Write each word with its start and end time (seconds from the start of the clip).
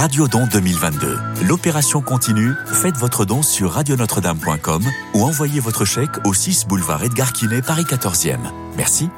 Radio 0.00 0.28
Don 0.28 0.46
2022. 0.46 1.18
L'opération 1.46 2.00
continue. 2.00 2.54
Faites 2.64 2.96
votre 2.96 3.26
don 3.26 3.42
sur 3.42 3.72
radionotre-dame.com 3.72 4.82
ou 5.12 5.24
envoyez 5.24 5.60
votre 5.60 5.84
chèque 5.84 6.24
au 6.24 6.32
6 6.32 6.66
boulevard 6.66 7.04
Edgar 7.04 7.34
Quinet, 7.34 7.60
Paris 7.60 7.84
14e. 7.84 8.38
Merci. 8.78 9.10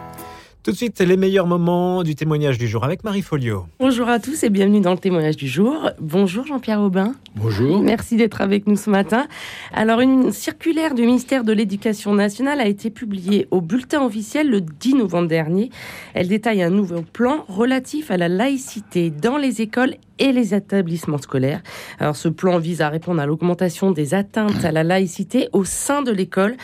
Tout 0.63 0.71
de 0.71 0.77
suite, 0.77 1.01
les 1.01 1.17
meilleurs 1.17 1.49
moments 1.49 2.05
du 2.05 2.15
témoignage 2.15 2.57
du 2.57 2.69
jour 2.69 2.85
avec 2.85 3.03
Marie 3.03 3.23
Folio. 3.23 3.67
Bonjour 3.81 4.09
à 4.09 4.21
tous 4.21 4.45
et 4.45 4.49
bienvenue 4.49 4.81
dans 4.81 4.93
le 4.93 4.99
témoignage 4.99 5.37
du 5.37 5.49
jour. 5.49 5.91
Bonjour 5.99 6.47
Jean-Pierre 6.47 6.81
Aubin. 6.81 7.17
Bonjour. 7.35 7.83
Merci 7.83 8.15
d'être 8.15 8.41
avec 8.41 8.69
nous 8.69 8.77
ce 8.77 8.89
matin. 8.89 9.27
Alors, 9.73 9.99
une 9.99 10.31
circulaire 10.31 10.95
du 10.95 11.03
ministère 11.03 11.43
de 11.43 11.53
l'Éducation 11.53 12.15
nationale 12.15 12.61
a 12.61 12.69
été 12.69 12.91
publiée 12.91 13.49
au 13.51 13.61
bulletin 13.61 14.05
officiel 14.05 14.51
le 14.51 14.61
10 14.61 14.95
novembre 14.95 15.27
dernier. 15.27 15.71
Elle 16.15 16.29
détaille 16.29 16.63
un 16.63 16.71
nouveau 16.71 17.03
plan 17.03 17.45
relatif 17.49 18.13
à 18.13 18.17
la 18.17 18.29
laïcité 18.29 19.11
dans 19.11 19.39
les 19.39 19.63
écoles 19.63 19.97
et 20.21 20.31
les 20.31 20.55
établissements 20.55 21.19
scolaires. 21.19 21.61
Alors, 21.99 22.15
ce 22.15 22.29
plan 22.29 22.59
vise 22.59 22.83
à 22.83 22.89
répondre 22.89 23.21
à 23.21 23.27
l'augmentation 23.27 23.91
des 23.91 24.15
atteintes 24.15 24.65
à 24.65 24.71
la 24.71 24.85
laïcité 24.85 25.49
au 25.53 25.65
sein 25.65 26.03
de 26.03 26.13
l'école. 26.13 26.55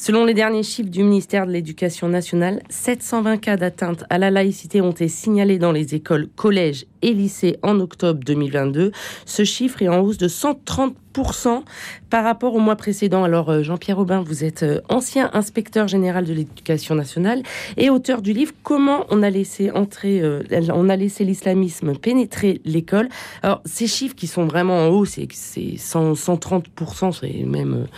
Selon 0.00 0.24
les 0.24 0.32
derniers 0.32 0.62
chiffres 0.62 0.90
du 0.90 1.02
ministère 1.02 1.44
de 1.44 1.50
l'Éducation 1.50 2.06
nationale, 2.08 2.62
720 2.70 3.38
cas 3.38 3.56
d'atteinte 3.56 4.04
à 4.10 4.18
la 4.18 4.30
laïcité 4.30 4.80
ont 4.80 4.92
été 4.92 5.08
signalés 5.08 5.58
dans 5.58 5.72
les 5.72 5.96
écoles, 5.96 6.28
collèges 6.36 6.86
et 7.02 7.12
lycées 7.12 7.58
en 7.62 7.80
octobre 7.80 8.20
2022. 8.24 8.92
Ce 9.26 9.42
chiffre 9.42 9.82
est 9.82 9.88
en 9.88 9.98
hausse 9.98 10.16
de 10.16 10.28
130% 10.28 11.62
par 12.10 12.22
rapport 12.22 12.54
au 12.54 12.60
mois 12.60 12.76
précédent. 12.76 13.24
Alors 13.24 13.50
euh, 13.50 13.64
Jean-Pierre 13.64 13.98
Aubin, 13.98 14.22
vous 14.22 14.44
êtes 14.44 14.62
euh, 14.62 14.80
ancien 14.88 15.30
inspecteur 15.32 15.88
général 15.88 16.26
de 16.26 16.32
l'Éducation 16.32 16.94
nationale 16.94 17.42
et 17.76 17.90
auteur 17.90 18.22
du 18.22 18.32
livre 18.32 18.52
Comment 18.62 19.04
on 19.10 19.24
a 19.24 19.30
laissé 19.30 19.72
entrer, 19.72 20.20
euh, 20.20 20.44
on 20.72 20.88
a 20.88 20.94
laissé 20.94 21.24
l'islamisme 21.24 21.98
pénétrer 21.98 22.60
l'école. 22.64 23.08
Alors 23.42 23.62
ces 23.64 23.88
chiffres 23.88 24.14
qui 24.14 24.28
sont 24.28 24.46
vraiment 24.46 24.78
en 24.78 24.88
hausse, 24.90 25.18
c'est 25.32 25.74
130%, 25.74 27.18
c'est 27.20 27.44
même 27.44 27.88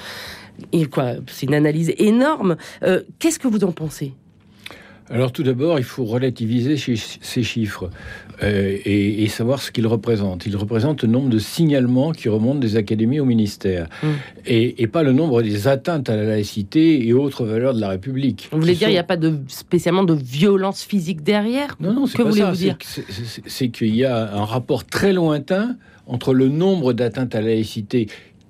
et 0.72 0.86
quoi, 0.86 1.14
c'est 1.26 1.46
une 1.46 1.54
analyse 1.54 1.92
énorme. 1.98 2.56
Euh, 2.82 3.02
qu'est-ce 3.18 3.38
que 3.38 3.48
vous 3.48 3.64
en 3.64 3.72
pensez? 3.72 4.12
Alors 5.10 5.32
tout 5.32 5.42
d'abord, 5.42 5.78
il 5.80 5.84
faut 5.84 6.04
relativiser 6.04 6.76
ces 6.76 7.42
chiffres 7.42 7.90
euh, 8.44 8.78
et, 8.84 9.26
savoir 9.26 9.60
ce 9.60 9.72
qu'ils 9.72 9.88
représentent. 9.88 10.46
Ils 10.46 10.56
représentent 10.56 11.02
le 11.02 11.08
nombre 11.08 11.28
de 11.28 11.40
signalements 11.40 12.12
qui 12.12 12.28
remontent 12.28 12.60
des 12.60 12.76
académies 12.76 13.18
au 13.18 13.24
ministère 13.24 13.88
mmh. 14.04 14.06
et, 14.46 14.86
pas 14.86 15.02
le 15.02 15.12
nombre 15.12 15.42
des 15.42 15.66
atteintes 15.66 16.08
à 16.08 16.16
la 16.16 16.22
laïcité 16.22 17.04
et 17.06 17.12
autres 17.12 17.44
valeurs 17.44 17.74
de 17.74 17.80
la 17.80 17.88
République. 17.88 18.48
Vous 18.52 18.60
voulez 18.60 18.74
dire 18.74 18.86
qu'il 18.86 18.94
n'y 18.94 18.98
a 18.98 19.04
pas 19.04 19.16
de, 19.16 19.40
spécialement 19.48 20.04
de 20.04 20.14
violence 20.14 20.84
physique 20.84 21.24
derrière? 21.24 21.76
Non, 21.80 21.92
non, 21.92 22.06
c'est 22.06 22.22
pas 22.22 22.30
ça. 22.30 22.52
C'est 23.46 23.68
qu'il 23.68 23.96
y 23.96 24.04
a 24.04 24.32
un 24.32 24.44
rapport 24.44 24.84
très 24.84 25.12
lointain 25.12 25.76
entre 26.06 26.34
le 26.34 26.48
nombre 26.48 26.92
d'atteintes 26.92 27.34
à 27.34 27.40
la 27.40 27.48
laïcité 27.48 28.06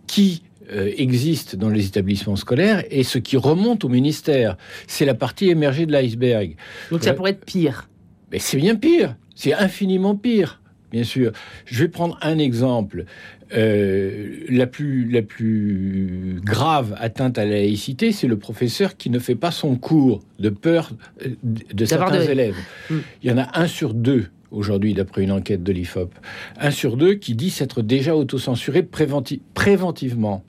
qui 0.07 0.43
euh, 0.73 0.93
existe 0.97 1.57
dans 1.57 1.69
les 1.69 1.87
établissements 1.87 2.37
scolaires 2.37 2.85
et 2.91 3.03
ce 3.03 3.19
qui 3.19 3.37
remonte 3.37 3.85
au 3.85 3.89
ministère. 3.89 4.57
C'est 4.87 5.05
la 5.05 5.15
partie 5.15 5.49
émergée 5.49 5.87
de 5.87 5.93
l'iceberg. 5.93 6.57
Donc 6.91 7.03
ça 7.03 7.15
pourrait 7.15 7.33
être 7.33 7.45
pire. 7.45 7.89
Mais 8.33 8.39
c'est 8.39 8.57
bien 8.57 8.77
pire. 8.77 9.17
C'est 9.35 9.53
infiniment 9.55 10.15
pire, 10.15 10.61
bien 10.93 11.05
sûr. 11.05 11.33
Je 11.65 11.85
vais 11.85 11.89
prendre 11.89 12.19
un 12.23 12.39
exemple. 12.39 13.05
Euh, 13.53 14.45
la, 14.49 14.69
plus, 14.69 15.11
la 15.11 15.23
plus 15.23 16.41
grave 16.45 16.95
atteinte 16.99 17.37
à 17.37 17.45
la 17.45 17.53
laïcité, 17.53 18.13
c'est 18.13 18.29
le 18.29 18.39
professeur 18.39 18.97
qui 18.97 19.11
ne 19.11 19.19
fait 19.19 19.35
pas 19.35 19.51
son 19.51 19.75
cours 19.75 20.21
de 20.39 20.51
peur 20.51 20.93
euh, 21.27 21.31
de 21.43 21.85
certains 21.85 22.21
élèves. 22.21 22.55
Hmm. 22.89 22.99
Il 23.23 23.31
y 23.31 23.33
en 23.33 23.39
a 23.39 23.59
un 23.59 23.67
sur 23.67 23.93
deux 23.93 24.29
aujourd'hui, 24.51 24.95
d'après 24.95 25.23
une 25.23 25.33
enquête 25.33 25.63
de 25.63 25.73
l'IFOP. 25.73 26.11
Un 26.59 26.71
sur 26.71 26.97
deux 26.97 27.15
qui 27.15 27.35
dit 27.35 27.51
s'être 27.51 27.83
déjà 27.83 28.17
autocensuré 28.17 28.83
préventivement. 28.83 30.45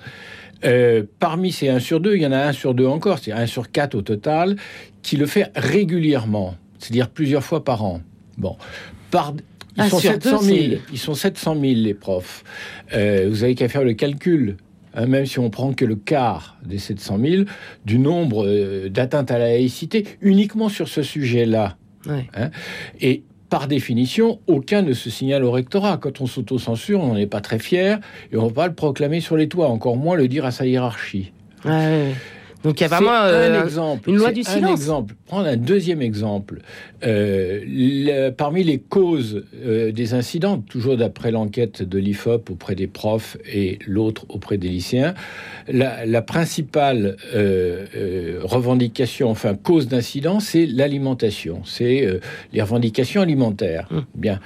Euh, 0.63 1.03
parmi 1.19 1.51
ces 1.51 1.69
1 1.69 1.79
sur 1.79 1.99
2, 1.99 2.15
il 2.15 2.21
y 2.21 2.27
en 2.27 2.31
a 2.31 2.37
un 2.37 2.51
sur 2.51 2.73
deux 2.73 2.85
encore, 2.85 3.19
c'est 3.19 3.31
un 3.31 3.47
sur 3.47 3.71
quatre 3.71 3.95
au 3.95 4.01
total, 4.01 4.57
qui 5.01 5.17
le 5.17 5.25
fait 5.25 5.51
régulièrement, 5.55 6.55
c'est-à-dire 6.77 7.09
plusieurs 7.09 7.43
fois 7.43 7.63
par 7.63 7.83
an. 7.83 8.01
Bon, 8.37 8.57
par, 9.09 9.33
ils, 9.77 9.89
sont 9.89 9.99
700 9.99 10.41
000, 10.41 10.59
ils 10.91 10.99
sont 10.99 11.15
700 11.15 11.59
000 11.59 11.73
les 11.77 11.93
profs. 11.93 12.43
Euh, 12.93 13.27
vous 13.29 13.43
avez 13.43 13.55
qu'à 13.55 13.69
faire 13.69 13.83
le 13.83 13.93
calcul. 13.93 14.57
Hein, 14.93 15.05
même 15.05 15.25
si 15.25 15.39
on 15.39 15.49
prend 15.49 15.71
que 15.71 15.85
le 15.85 15.95
quart 15.95 16.57
des 16.65 16.77
700 16.77 17.17
000 17.23 17.43
du 17.85 17.97
nombre 17.97 18.45
euh, 18.45 18.89
d'atteintes 18.89 19.31
à 19.31 19.39
la 19.39 19.45
laïcité 19.45 20.05
uniquement 20.19 20.67
sur 20.67 20.89
ce 20.89 21.01
sujet-là. 21.01 21.77
Hein. 22.09 22.49
et 22.99 23.23
par 23.51 23.67
définition, 23.67 24.39
aucun 24.47 24.81
ne 24.81 24.93
se 24.93 25.09
signale 25.09 25.43
au 25.43 25.51
rectorat. 25.51 25.97
Quand 25.97 26.21
on 26.21 26.25
s'auto-censure, 26.25 27.01
on 27.01 27.15
n'est 27.15 27.27
pas 27.27 27.41
très 27.41 27.59
fier 27.59 27.99
et 28.31 28.37
on 28.37 28.43
ne 28.43 28.47
va 28.47 28.53
pas 28.53 28.67
le 28.67 28.73
proclamer 28.73 29.19
sur 29.19 29.35
les 29.35 29.49
toits, 29.49 29.67
encore 29.67 29.97
moins 29.97 30.15
le 30.15 30.29
dire 30.29 30.45
à 30.45 30.51
sa 30.51 30.65
hiérarchie. 30.65 31.33
Donc 32.63 32.79
il 32.79 32.83
y 32.83 32.85
a 32.85 32.89
vraiment 32.89 33.11
un 33.11 33.27
euh, 33.27 33.63
exemple, 33.63 34.09
une 34.09 34.17
loi 34.17 34.31
du 34.31 34.43
silence. 34.43 34.63
Un 34.63 34.73
exemple. 34.73 35.15
Prendre 35.25 35.47
un 35.47 35.57
deuxième 35.57 36.01
exemple. 36.01 36.61
Euh, 37.03 38.31
parmi 38.31 38.63
les 38.63 38.77
causes 38.77 39.43
euh, 39.65 39.91
des 39.91 40.13
incidents, 40.13 40.59
toujours 40.59 40.97
d'après 40.97 41.31
l'enquête 41.31 41.81
de 41.81 41.97
l'IFOP 41.97 42.51
auprès 42.51 42.75
des 42.75 42.87
profs 42.87 43.37
et 43.51 43.79
l'autre 43.87 44.25
auprès 44.29 44.57
des 44.57 44.67
lycéens, 44.67 45.15
la, 45.67 46.21
principale 46.21 47.17
revendication, 48.43 49.29
enfin 49.29 49.55
cause 49.55 49.87
d'incident, 49.87 50.39
c'est 50.39 50.65
l'alimentation, 50.65 51.63
c'est 51.65 52.19
les 52.53 52.61
revendications 52.61 53.21
alimentaires. 53.21 53.87
Hum. 53.91 54.05
Bien. 54.13 54.39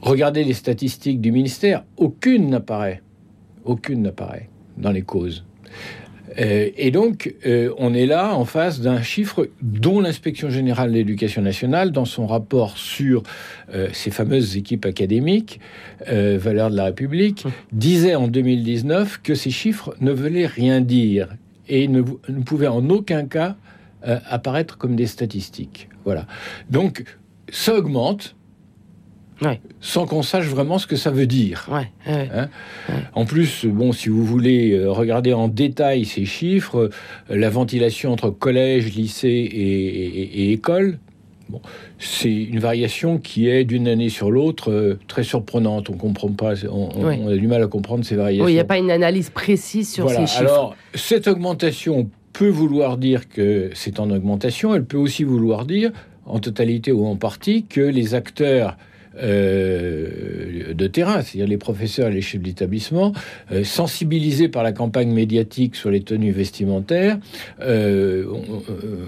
Regardez 0.00 0.42
les 0.42 0.54
statistiques 0.54 1.20
du 1.20 1.30
ministère, 1.30 1.84
aucune 1.96 2.50
n'apparaît. 2.50 3.02
Aucune 3.64 4.02
n'apparaît 4.02 4.48
dans 4.76 4.90
les 4.90 5.02
causes. 5.02 5.44
Euh, 6.38 6.70
et 6.76 6.90
donc, 6.90 7.34
euh, 7.46 7.72
on 7.78 7.94
est 7.94 8.06
là 8.06 8.34
en 8.34 8.44
face 8.44 8.80
d'un 8.80 9.02
chiffre 9.02 9.48
dont 9.60 10.00
l'inspection 10.00 10.50
générale 10.50 10.90
de 10.90 10.96
l'éducation 10.96 11.42
nationale, 11.42 11.92
dans 11.92 12.04
son 12.04 12.26
rapport 12.26 12.78
sur 12.78 13.22
euh, 13.74 13.88
ces 13.92 14.10
fameuses 14.10 14.56
équipes 14.56 14.86
académiques, 14.86 15.60
valeurs 16.06 16.70
de 16.70 16.76
la 16.76 16.86
République, 16.86 17.44
disait 17.70 18.14
en 18.14 18.26
2019 18.26 19.20
que 19.22 19.34
ces 19.34 19.50
chiffres 19.50 19.94
ne 20.00 20.10
veulent 20.10 20.46
rien 20.46 20.80
dire 20.80 21.28
et 21.68 21.86
ne, 21.86 22.02
ne 22.28 22.42
pouvaient 22.42 22.68
en 22.68 22.88
aucun 22.90 23.24
cas 23.26 23.56
apparaître 24.02 24.78
comme 24.78 24.96
des 24.96 25.06
statistiques. 25.06 25.88
Voilà. 26.04 26.26
Donc, 26.70 27.04
ça 27.50 27.76
augmente, 27.76 28.34
sans 29.80 30.06
qu'on 30.06 30.22
sache 30.22 30.46
vraiment 30.46 30.78
ce 30.78 30.86
que 30.86 30.96
ça 30.96 31.10
veut 31.10 31.26
dire. 31.26 31.68
Hein 32.06 32.48
en 33.14 33.24
plus, 33.24 33.66
bon, 33.66 33.92
si 33.92 34.08
vous 34.08 34.24
voulez 34.24 34.72
euh, 34.72 34.90
regarder 34.90 35.32
en 35.32 35.48
détail 35.48 36.04
ces 36.04 36.24
chiffres, 36.24 36.90
euh, 37.30 37.36
la 37.36 37.50
ventilation 37.50 38.12
entre 38.12 38.30
collège, 38.30 38.94
lycée 38.94 39.28
et, 39.28 40.52
école, 40.52 40.98
bon, 41.48 41.60
c'est 41.98 42.32
une 42.32 42.58
variation 42.58 43.18
qui 43.18 43.48
est 43.48 43.64
d'une 43.64 43.88
année 43.88 44.08
sur 44.08 44.30
l'autre 44.30 44.70
euh, 44.70 44.98
très 45.08 45.24
surprenante. 45.24 45.90
On 45.90 45.94
comprend 45.94 46.28
pas, 46.28 46.54
on, 46.70 47.28
a 47.28 47.36
du 47.36 47.46
mal 47.46 47.62
à 47.62 47.66
comprendre 47.66 48.04
ces 48.04 48.16
variations. 48.16 48.48
il 48.48 48.54
n'y 48.54 48.60
a 48.60 48.64
pas 48.64 48.78
une 48.78 48.90
analyse 48.90 49.30
précise 49.30 49.92
sur 49.92 50.08
ces 50.10 50.26
chiffres. 50.26 50.40
Alors, 50.40 50.76
cette 50.94 51.28
augmentation 51.28 52.08
peut 52.32 52.48
vouloir 52.48 52.96
dire 52.96 53.28
que 53.28 53.70
c'est 53.74 54.00
en 54.00 54.10
augmentation. 54.10 54.74
Elle 54.74 54.84
peut 54.84 54.96
aussi 54.96 55.24
vouloir 55.24 55.66
dire, 55.66 55.90
en 56.24 56.38
totalité 56.38 56.92
ou 56.92 57.06
en 57.06 57.16
partie, 57.16 57.64
que 57.64 57.80
les 57.80 58.14
acteurs 58.14 58.76
euh, 59.20 60.72
de 60.74 60.86
terrain, 60.86 61.22
c'est-à-dire 61.22 61.46
les 61.46 61.58
professeurs 61.58 62.08
et 62.08 62.12
les 62.12 62.22
chefs 62.22 62.40
d'établissement, 62.40 63.12
euh, 63.50 63.64
sensibilisés 63.64 64.48
par 64.48 64.62
la 64.62 64.72
campagne 64.72 65.12
médiatique 65.12 65.76
sur 65.76 65.90
les 65.90 66.00
tenues 66.00 66.32
vestimentaires, 66.32 67.18
euh, 67.60 68.24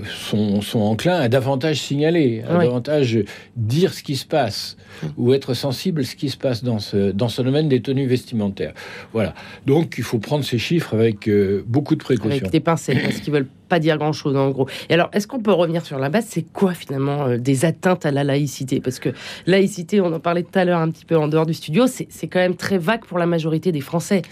sont, 0.06 0.60
sont, 0.60 0.81
enclins 0.81 1.16
à 1.16 1.28
davantage 1.28 1.81
signaler, 1.81 2.43
à 2.48 2.59
davantage 2.59 3.19
dire 3.56 3.94
ce 3.94 4.03
qui 4.03 4.16
se 4.16 4.26
passe, 4.26 4.76
ou 5.16 5.32
être 5.32 5.54
sensible 5.54 6.03
à 6.03 6.04
ce 6.04 6.16
qui 6.16 6.28
se 6.28 6.37
passe 6.37 6.62
dans 6.62 6.78
ce, 6.78 7.10
dans 7.12 7.28
ce 7.28 7.43
domaine 7.43 7.69
des 7.69 7.81
tenues 7.81 8.06
vestimentaires. 8.06 8.75
Voilà. 9.12 9.34
Donc 9.67 9.94
il 9.99 10.05
faut 10.05 10.19
prendre 10.19 10.44
ces 10.44 10.58
chiffres 10.58 10.94
avec 10.94 11.31
beaucoup 11.67 11.94
de 11.94 12.02
précautions. 12.02 12.38
Avec 12.38 12.50
des 12.50 12.61
pincettes, 12.61 13.02
parce 13.02 13.20
qu'ils 13.20 13.32
veulent 13.32 13.49
pas 13.69 13.78
dire 13.78 13.99
grand-chose 13.99 14.37
en 14.37 14.50
gros. 14.50 14.69
Et 14.88 14.94
alors, 14.94 15.11
est-ce 15.12 15.26
qu'on 15.26 15.40
peut 15.40 15.52
revenir 15.52 15.84
sur 15.84 15.99
la 15.99 16.08
base? 16.08 16.26
C'est 16.28 16.46
quoi 16.52 16.75
finalement 16.75 17.26
euh, 17.26 17.38
des 17.38 17.64
atteintes 17.64 18.06
à 18.06 18.11
la 18.11 18.25
laïcité? 18.25 18.81
Parce 18.81 18.99
que 18.99 19.11
laïcité, 19.46 20.00
on 20.00 20.12
en 20.12 20.20
parlait 20.20 20.43
tout 20.43 20.58
à 20.58 20.64
l'heure 20.64 20.81
un 20.81 20.90
petit 20.90 21.05
peu 21.05 21.16
en 21.16 21.28
dehors 21.28 21.46
du 21.46 21.55
studio, 21.55 21.87
c'est 21.87 22.26
quand 22.26 22.40
même 22.40 22.56
très 22.56 22.78
vague 22.78 23.05
pour 23.05 23.19
la 23.19 23.26
majorité 23.26 23.72
des 23.72 23.81
Français. 23.81 24.22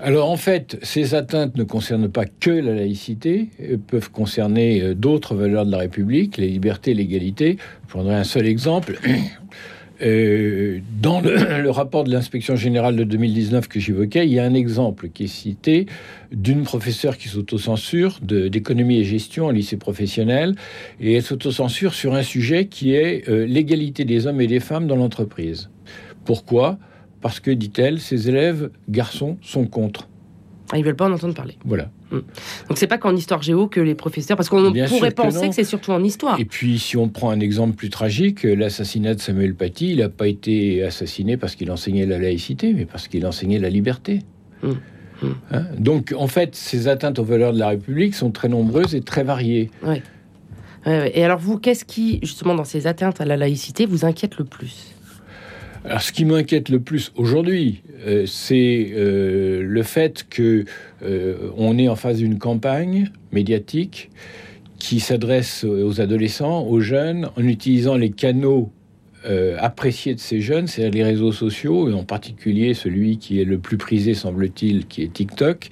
Alors 0.00 0.30
en 0.30 0.36
fait, 0.36 0.78
ces 0.82 1.14
atteintes 1.14 1.56
ne 1.56 1.64
concernent 1.64 2.08
pas 2.08 2.24
que 2.24 2.50
la 2.50 2.74
laïcité, 2.74 3.48
peuvent 3.88 4.10
concerner 4.10 4.80
euh, 4.80 4.94
d'autres 4.94 5.34
valeurs 5.34 5.66
de 5.66 5.72
la 5.72 5.78
République, 5.78 6.36
les 6.36 6.48
libertés, 6.48 6.94
l'égalité. 6.94 7.58
Je 7.86 7.92
prendrai 7.92 8.14
un 8.14 8.24
seul 8.24 8.46
exemple. 8.46 8.98
Euh, 10.00 10.80
dans 11.00 11.20
le, 11.22 11.70
rapport 11.70 12.04
de 12.04 12.10
l'inspection 12.10 12.56
générale 12.56 12.96
de 12.96 13.04
2019 13.04 13.68
que 13.68 13.80
j'évoquais, 13.80 14.26
il 14.26 14.32
y 14.32 14.38
a 14.38 14.44
un 14.44 14.54
exemple 14.54 15.08
qui 15.08 15.24
est 15.24 15.28
cité 15.28 15.86
d'une 16.32 16.62
professeure 16.62 17.16
qui 17.16 17.28
s'autocensure 17.28 18.20
d'économie 18.22 18.98
et 18.98 19.04
gestion 19.04 19.46
en 19.46 19.50
lycée 19.50 19.76
professionnel, 19.76 20.54
et 21.00 21.14
elle 21.14 21.22
s'autocensure 21.22 21.94
sur 21.94 22.14
un 22.14 22.22
sujet 22.22 22.66
qui 22.66 22.94
est 22.94 23.28
euh, 23.28 23.46
l'égalité 23.46 24.04
des 24.04 24.26
hommes 24.26 24.40
et 24.40 24.46
des 24.46 24.60
femmes 24.60 24.86
dans 24.86 24.96
l'entreprise. 24.96 25.70
Pourquoi? 26.24 26.78
Parce 27.20 27.40
que, 27.40 27.50
dit-elle, 27.50 28.00
ses 28.00 28.28
élèves 28.28 28.70
garçons 28.88 29.38
sont 29.42 29.66
contre. 29.66 30.08
Ah, 30.70 30.78
ils 30.78 30.84
veulent 30.84 30.96
pas 30.96 31.08
en 31.08 31.12
entendre 31.12 31.34
parler. 31.34 31.56
Voilà. 31.64 31.90
Donc 32.10 32.76
c'est 32.76 32.86
pas 32.86 32.98
qu'en 32.98 33.14
histoire 33.14 33.42
géo 33.42 33.66
que 33.66 33.80
les 33.80 33.94
professeurs, 33.94 34.36
parce 34.36 34.48
qu'on 34.48 34.72
pourrait 34.72 35.10
que 35.10 35.14
penser 35.14 35.48
que, 35.48 35.54
c'est 35.54 35.64
surtout 35.64 35.92
en 35.92 36.02
histoire. 36.02 36.38
Et 36.40 36.44
puis, 36.44 36.78
si 36.78 36.96
on 36.96 37.08
prend 37.08 37.30
un 37.30 37.40
exemple 37.40 37.74
plus 37.74 37.90
tragique, 37.90 38.44
l'assassinat 38.44 39.14
de 39.14 39.20
Samuel 39.20 39.54
Paty, 39.54 39.92
il 39.92 39.98
n'a 39.98 40.08
pas 40.08 40.28
été 40.28 40.82
assassiné 40.82 41.36
parce 41.36 41.54
qu'il 41.54 41.70
enseignait 41.70 42.06
la 42.06 42.18
laïcité, 42.18 42.72
mais 42.72 42.86
parce 42.86 43.08
qu'il 43.08 43.26
enseignait 43.26 43.58
la 43.58 43.70
liberté. 43.70 44.20
Mm. 44.62 44.68
Mm. 44.68 45.26
Hein? 45.50 45.64
Donc, 45.78 46.14
en 46.16 46.28
fait, 46.28 46.54
ces 46.54 46.88
atteintes 46.88 47.18
aux 47.18 47.24
valeurs 47.24 47.52
de 47.52 47.58
la 47.58 47.68
République 47.68 48.14
sont 48.14 48.30
très 48.30 48.48
nombreuses 48.48 48.94
et 48.94 49.00
très 49.00 49.24
variées. 49.24 49.70
Ouais. 49.82 50.02
Et 50.86 51.22
alors 51.22 51.38
vous, 51.38 51.58
qu'est-ce 51.58 51.84
qui, 51.84 52.18
justement, 52.22 52.54
dans 52.54 52.64
ces 52.64 52.86
atteintes 52.86 53.20
à 53.20 53.26
la 53.26 53.36
laïcité, 53.36 53.84
vous 53.84 54.06
inquiète 54.06 54.38
le 54.38 54.44
plus? 54.44 54.94
Alors, 55.88 56.02
ce 56.02 56.12
qui 56.12 56.26
m'inquiète 56.26 56.68
le 56.68 56.80
plus 56.80 57.12
aujourd'hui, 57.16 57.80
euh, 58.06 58.26
c'est 58.26 58.90
euh, 58.92 59.62
le 59.62 59.82
fait 59.82 60.26
que 60.28 60.66
euh, 61.02 61.50
on 61.56 61.78
est 61.78 61.88
en 61.88 61.96
face 61.96 62.18
d'une 62.18 62.38
campagne 62.38 63.10
médiatique 63.32 64.10
qui 64.78 65.00
s'adresse 65.00 65.64
aux 65.64 66.02
adolescents, 66.02 66.66
aux 66.66 66.80
jeunes, 66.80 67.30
en 67.36 67.42
utilisant 67.42 67.96
les 67.96 68.10
canaux 68.10 68.70
appréciés 69.58 70.14
de 70.14 70.20
ces 70.20 70.40
jeunes, 70.40 70.68
c'est-à-dire 70.68 71.04
les 71.04 71.10
réseaux 71.10 71.32
sociaux, 71.32 71.92
en 71.92 72.04
particulier 72.04 72.72
celui 72.72 73.18
qui 73.18 73.40
est 73.40 73.44
le 73.44 73.58
plus 73.58 73.76
prisé, 73.76 74.14
semble-t-il, 74.14 74.86
qui 74.86 75.02
est 75.02 75.12
TikTok, 75.12 75.68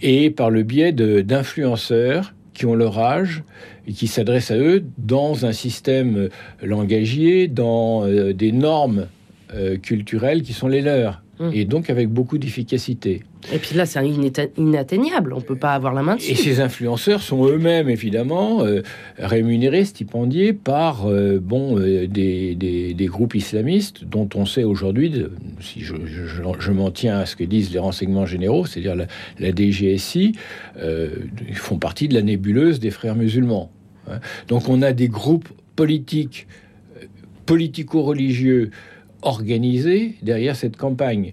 et 0.00 0.30
par 0.30 0.48
le 0.48 0.62
biais 0.62 0.92
d'influenceurs 0.92 2.32
qui 2.54 2.66
ont 2.66 2.74
leur 2.74 2.98
âge 2.98 3.42
et 3.88 3.92
qui 3.92 4.06
s'adressent 4.06 4.52
à 4.52 4.56
eux 4.56 4.84
dans 4.96 5.44
un 5.44 5.52
système 5.52 6.28
langagier, 6.62 7.48
dans 7.48 8.06
des 8.32 8.52
normes 8.52 9.08
euh, 9.54 9.76
culturelles 9.76 10.42
qui 10.42 10.52
sont 10.52 10.68
les 10.68 10.80
leurs, 10.82 11.22
Mmh. 11.40 11.50
et 11.54 11.64
donc 11.64 11.88
avec 11.88 12.10
beaucoup 12.10 12.36
d'efficacité. 12.36 13.22
Et 13.50 13.56
puis 13.56 13.74
là, 13.74 13.86
c'est 13.86 14.06
inatteignable. 14.58 15.32
On 15.32 15.40
peut 15.40 15.56
pas 15.56 15.72
avoir 15.72 15.94
la 15.94 16.02
main 16.02 16.16
dessus. 16.16 16.32
Et 16.32 16.34
ces 16.34 16.60
influenceurs 16.60 17.22
sont 17.22 17.46
eux-mêmes, 17.46 17.88
évidemment, 17.88 18.62
euh, 18.62 18.82
rémunérés, 19.16 19.86
stipendiés 19.86 20.52
par 20.52 21.06
euh, 21.06 21.38
bon, 21.42 21.78
euh, 21.78 22.06
des, 22.06 22.54
des- 22.56 22.92
des 22.92 23.06
groupes 23.06 23.34
islamistes 23.34 24.04
dont 24.04 24.28
on 24.34 24.44
sait 24.44 24.64
aujourd'hui, 24.64 25.24
si 25.60 25.80
je, 25.80 25.94
je- 26.04 26.26
je- 26.26 26.42
je 26.60 26.72
m'en 26.72 26.90
tiens 26.90 27.20
à 27.20 27.24
ce 27.24 27.36
que 27.36 27.44
disent 27.44 27.72
les 27.72 27.78
renseignements 27.78 28.26
généraux, 28.26 28.66
c'est-à-dire 28.66 28.94
la, 28.94 29.06
la 29.38 29.50
DGSI, 29.50 30.32
ils 31.48 31.54
font 31.56 31.78
partie 31.78 32.06
de 32.06 32.12
la 32.12 32.20
nébuleuse 32.22 32.80
des 32.80 32.90
frères 32.90 33.16
musulmans. 33.16 33.72
hein. 34.10 34.20
Donc 34.48 34.68
on 34.68 34.82
a 34.82 34.92
des 34.92 35.08
groupes 35.08 35.48
politiques, 35.74 36.46
politico-religieux 37.46 38.70
organisés 39.22 40.14
derrière 40.22 40.56
cette 40.56 40.76
campagne. 40.76 41.32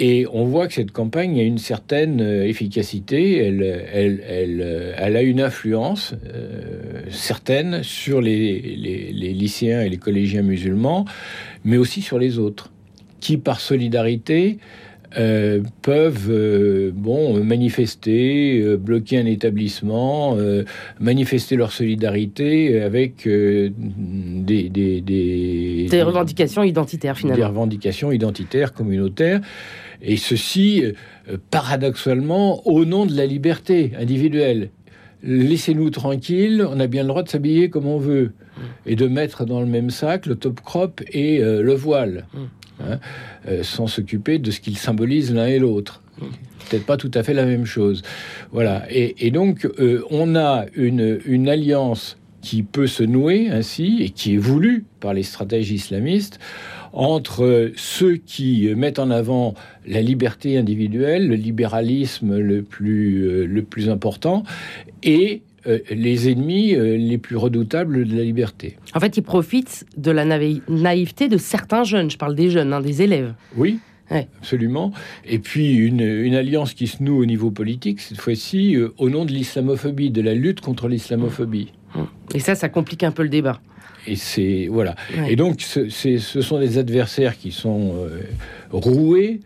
Et 0.00 0.26
on 0.32 0.44
voit 0.44 0.68
que 0.68 0.74
cette 0.74 0.92
campagne 0.92 1.40
a 1.40 1.42
une 1.42 1.58
certaine 1.58 2.20
euh, 2.20 2.46
efficacité, 2.46 3.38
elle, 3.38 3.62
elle, 3.92 4.22
elle, 4.28 4.60
euh, 4.62 4.94
a 5.16 5.22
une 5.22 5.40
influence 5.40 6.14
euh, 6.32 7.02
certaine 7.10 7.82
sur 7.82 8.20
les- 8.20 8.76
les 9.12 9.32
lycéens 9.32 9.80
et 9.82 9.88
les 9.88 9.96
collégiens 9.96 10.42
musulmans, 10.42 11.04
mais 11.64 11.78
aussi 11.78 12.00
sur 12.00 12.20
les 12.20 12.38
autres, 12.38 12.70
qui 13.20 13.38
par 13.38 13.60
solidarité 13.60 14.58
euh, 15.16 15.62
peuvent 15.80 16.28
euh, 16.28 16.90
bon, 16.94 17.42
manifester, 17.42 18.60
euh, 18.60 18.76
bloquer 18.76 19.16
un 19.18 19.24
établissement, 19.24 20.36
manifester 21.00 21.56
leur 21.56 21.72
solidarité 21.72 22.80
avec 22.82 23.26
des, 23.26 23.70
des, 24.68 25.00
des, 25.00 25.86
Des 25.90 26.02
revendications 26.02 26.62
identitaires, 26.62 27.14
des 27.14 27.20
finalement. 27.20 27.48
revendications 27.48 28.12
identitaires, 28.12 28.74
communautaires, 28.74 29.40
et 30.02 30.16
ceci, 30.16 30.84
paradoxalement, 31.50 32.66
au 32.66 32.84
nom 32.84 33.06
de 33.06 33.16
la 33.16 33.26
liberté 33.26 33.92
individuelle. 33.98 34.70
Laissez-nous 35.22 35.90
tranquilles, 35.90 36.64
on 36.68 36.78
a 36.78 36.86
bien 36.86 37.02
le 37.02 37.08
droit 37.08 37.22
de 37.22 37.28
s'habiller 37.28 37.70
comme 37.70 37.86
on 37.86 37.98
veut, 37.98 38.32
et 38.86 38.94
de 38.94 39.06
mettre 39.08 39.44
dans 39.44 39.60
le 39.60 39.66
même 39.66 39.90
sac 39.90 40.26
le 40.26 40.34
top 40.36 40.60
crop 40.60 41.02
et 41.12 41.38
le 41.40 41.74
voile, 41.74 42.26
Mm. 42.34 42.38
Hein, 42.80 42.98
euh, 43.48 43.62
sans 43.62 43.86
s'occuper 43.86 44.38
de 44.38 44.50
ce 44.50 44.60
qu'ils 44.60 44.78
symbolisent 44.78 45.32
l'un 45.32 45.46
et 45.46 45.58
l'autre. 45.58 46.02
Peut-être 46.68 46.86
pas 46.86 46.96
tout 46.96 47.10
à 47.14 47.22
fait 47.22 47.34
la 47.34 47.46
même 47.46 47.64
chose. 47.64 48.02
Voilà. 48.52 48.84
Et, 48.90 49.30
donc, 49.30 49.64
euh, 49.78 50.02
on 50.10 50.36
a 50.36 50.66
une, 50.74 51.48
alliance 51.48 52.18
qui 52.42 52.62
peut 52.62 52.86
se 52.86 53.02
nouer 53.02 53.48
ainsi, 53.50 53.98
et 54.02 54.10
qui 54.10 54.34
est 54.34 54.38
voulue 54.38 54.84
par 55.00 55.14
les 55.14 55.22
stratèges 55.22 55.70
islamistes, 55.70 56.38
entre 56.92 57.44
euh, 57.44 57.72
ceux 57.76 58.16
qui 58.16 58.68
mettent 58.74 58.98
en 58.98 59.10
avant 59.10 59.54
la 59.86 60.02
liberté 60.02 60.58
individuelle, 60.58 61.28
le 61.28 61.36
libéralisme 61.36 62.38
le 62.38 62.62
plus 62.62 63.88
important, 63.88 64.42
et 65.02 65.42
euh, 65.66 65.78
les 65.90 66.30
ennemis 66.30 66.74
euh, 66.74 66.96
les 66.96 67.18
plus 67.18 67.36
redoutables 67.36 68.06
de 68.06 68.16
la 68.16 68.22
liberté. 68.22 68.76
En 68.94 69.00
fait, 69.00 69.16
ils 69.16 69.22
profitent 69.22 69.84
de 69.96 70.10
la 70.10 70.24
naï- 70.24 70.62
naïveté 70.68 71.28
de 71.28 71.36
certains 71.36 71.84
jeunes. 71.84 72.10
Je 72.10 72.16
parle 72.18 72.34
des 72.34 72.50
jeunes, 72.50 72.72
hein, 72.72 72.80
des 72.80 73.02
élèves. 73.02 73.34
Oui, 73.56 73.78
Ouais. 74.10 74.26
absolument. 74.38 74.92
Et 75.26 75.38
puis 75.38 75.74
une, 75.74 76.00
une 76.00 76.34
alliance 76.34 76.72
qui 76.74 76.86
se 76.86 77.02
noue 77.02 77.20
au 77.20 77.26
niveau 77.26 77.50
politique, 77.50 78.00
cette 78.00 78.20
fois-ci 78.20 78.74
euh, 78.76 78.94
au 78.98 79.10
nom 79.10 79.24
de 79.24 79.32
l'islamophobie, 79.32 80.10
de 80.10 80.22
la 80.22 80.34
lutte 80.34 80.60
contre 80.60 80.88
l'islamophobie. 80.88 81.72
Et 82.34 82.38
ça, 82.38 82.54
ça 82.54 82.68
complique 82.68 83.02
un 83.02 83.10
peu 83.10 83.22
le 83.22 83.28
débat. 83.28 83.60
Et 84.06 84.16
c'est 84.16 84.68
voilà. 84.70 84.94
Ouais. 85.18 85.32
Et 85.32 85.36
donc 85.36 85.60
ce, 85.60 85.88
sont 86.18 86.58
des 86.58 86.78
adversaires 86.78 87.36
qui 87.36 87.50
sont 87.52 87.94
roués, 88.70 89.40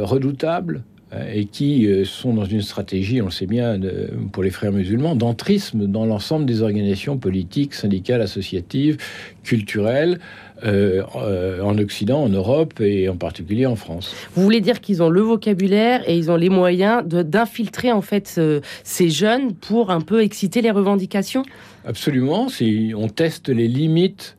redoutables. 0.00 0.82
Euh, 1.12 1.32
Et 1.34 1.44
qui 1.46 1.86
euh, 1.86 2.04
sont 2.04 2.34
dans 2.34 2.44
une 2.44 2.62
stratégie, 2.62 3.20
on 3.20 3.26
le 3.26 3.30
sait 3.30 3.46
bien, 3.46 3.78
de- 3.78 4.10
pour 4.32 4.42
les 4.42 4.50
frères 4.50 4.72
musulmans, 4.72 5.16
d'entrisme 5.16 5.86
dans 5.86 6.06
l'ensemble 6.06 6.46
des 6.46 6.62
organisations 6.62 7.18
politiques, 7.18 7.74
syndicales, 7.74 8.20
associatives, 8.22 8.96
culturelles, 9.42 10.18
euh, 10.64 11.02
euh, 11.16 11.62
en 11.62 11.78
Occident, 11.78 12.22
en 12.22 12.28
Europe 12.28 12.80
et 12.80 13.08
en 13.08 13.16
particulier 13.16 13.64
en 13.66 13.76
France. 13.76 14.14
Vous 14.34 14.42
voulez 14.42 14.60
dire 14.60 14.80
qu'ils 14.80 15.02
ont 15.02 15.08
le 15.08 15.22
vocabulaire 15.22 16.06
et 16.08 16.16
ils 16.18 16.30
ont 16.30 16.36
les 16.36 16.50
moyens 16.50 17.02
d'infiltrer 17.06 17.90
en 17.92 18.02
fait 18.02 18.28
ce- 18.28 18.60
ces 18.84 19.08
jeunes 19.08 19.54
pour 19.54 19.90
un 19.90 20.02
peu 20.02 20.22
exciter 20.22 20.60
les 20.60 20.70
revendications? 20.70 21.42
Absolument, 21.86 22.48
on 22.96 23.08
teste 23.08 23.48
les 23.48 23.68
limites, 23.68 24.36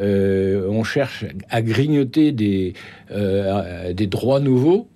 euh, 0.00 0.66
on 0.70 0.84
cherche 0.84 1.26
à 1.50 1.60
grignoter 1.60 2.34
euh, 3.10 3.92
des 3.92 4.06
droits 4.06 4.40
nouveaux 4.40 4.88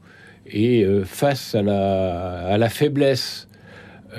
et 0.53 0.85
euh, 0.85 1.05
face 1.05 1.55
à 1.55 1.63
la, 1.63 2.47
à 2.47 2.59
la 2.59 2.69
faiblesse. 2.69 3.49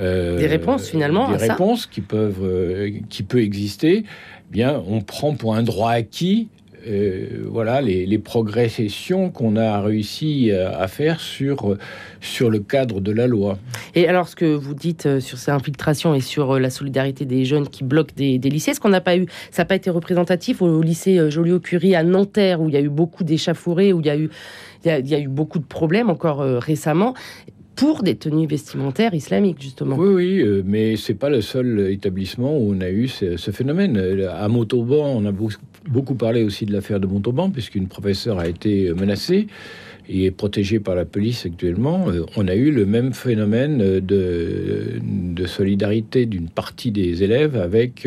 euh, 0.01 0.37
Des 0.37 0.47
réponses, 0.47 0.89
finalement, 0.89 1.29
des 1.29 1.35
à 1.35 1.39
ça. 1.39 1.53
réponses 1.53 1.85
qui 1.85 2.01
peuvent 2.01 2.41
euh, 2.43 2.89
qui 3.09 3.23
peut 3.23 3.41
exister. 3.41 4.03
eh 4.05 4.51
Bien, 4.51 4.81
on 4.87 5.01
prend 5.01 5.33
pour 5.35 5.55
un 5.55 5.63
droit 5.63 5.91
acquis. 5.91 6.47
euh, 6.87 7.45
voilà 7.47 7.79
les, 7.81 8.05
les 8.05 8.17
progressions 8.19 9.29
qu'on 9.29 9.55
a 9.55 9.79
réussi 9.81 10.51
à, 10.51 10.77
à 10.79 10.87
faire 10.87 11.19
sur 11.21 11.77
sur 12.19 12.49
le 12.49 12.59
cadre 12.59 12.99
de 13.01 13.11
la 13.11 13.25
loi. 13.27 13.57
Et 13.95 14.07
alors, 14.07 14.27
ce 14.27 14.35
que 14.35 14.45
vous 14.53 14.73
dites 14.73 15.19
sur 15.19 15.37
ces 15.37 15.51
infiltrations 15.51 16.13
et 16.15 16.21
sur 16.21 16.59
la 16.59 16.69
solidarité 16.69 17.25
des 17.25 17.45
jeunes 17.45 17.67
qui 17.69 17.83
bloquent 17.83 18.13
des, 18.15 18.37
des 18.37 18.49
lycées, 18.49 18.71
est-ce 18.71 18.79
qu'on 18.81 18.89
n'a 18.89 19.01
pas 19.01 19.15
eu, 19.17 19.27
ça 19.51 19.61
n'a 19.61 19.65
pas 19.65 19.75
été 19.75 19.89
représentatif 19.89 20.61
au, 20.61 20.81
lycée 20.81 21.19
euh, 21.19 21.29
Joliot-Curie 21.29 21.95
à 21.95 22.03
Nanterre, 22.03 22.59
où 22.61 22.67
il 22.69 22.73
y 22.75 22.77
a 22.77 22.81
eu 22.81 22.89
beaucoup 22.89 23.23
d'échauffourées, 23.23 23.93
où 23.93 23.99
il 24.01 24.05
y 24.07 24.09
a 24.09 24.17
eu, 24.17 24.29
il 24.85 25.07
y 25.07 25.15
a, 25.15 25.19
eu 25.19 25.27
beaucoup 25.27 25.59
de 25.59 25.65
problèmes 25.65 26.09
encore 26.09 26.41
euh, 26.41 26.59
récemment 26.59 27.13
pour 27.75 28.03
des 28.03 28.15
tenues 28.15 28.45
vestimentaires 28.45 29.15
islamiques, 29.15 29.59
justement. 29.59 29.95
Oui, 29.95 30.13
oui, 30.13 30.41
euh, 30.41 30.61
mais 30.63 30.95
c'est 30.95 31.15
pas 31.15 31.29
le 31.29 31.41
seul 31.41 31.89
établissement 31.89 32.55
où 32.55 32.71
on 32.75 32.81
a 32.81 32.89
eu 32.89 33.07
ce, 33.07 33.51
phénomène. 33.51 33.97
À 34.29 34.47
Montauban, 34.47 35.07
on 35.07 35.25
a 35.25 35.31
beaucoup, 35.89 36.13
parlé 36.13 36.43
aussi 36.43 36.65
de 36.65 36.73
l'affaire 36.73 36.99
de 36.99 37.07
Montauban, 37.07 37.49
puisqu'une 37.49 37.87
professeure 37.87 38.37
a 38.37 38.47
été 38.47 38.89
euh, 38.89 38.93
menacée 38.93 39.47
et 40.07 40.25
est 40.25 40.31
protégée 40.31 40.79
par 40.79 40.95
la 40.95 41.05
police 41.05 41.45
actuellement. 41.45 42.07
On 42.35 42.49
a 42.49 42.55
eu 42.55 42.71
le 42.71 42.85
même 42.85 43.13
phénomène 43.13 44.01
de, 44.01 44.99
de 45.01 45.45
solidarité 45.45 46.25
d'une 46.25 46.49
partie 46.49 46.91
des 46.91 47.23
élèves 47.23 47.55
avec 47.55 48.05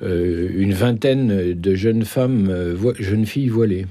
une 0.00 0.72
vingtaine 0.72 1.54
de 1.54 1.74
jeunes 1.74 2.04
femmes, 2.04 2.76
jeunes 3.00 3.26
filles 3.26 3.48
voilées. 3.48 3.86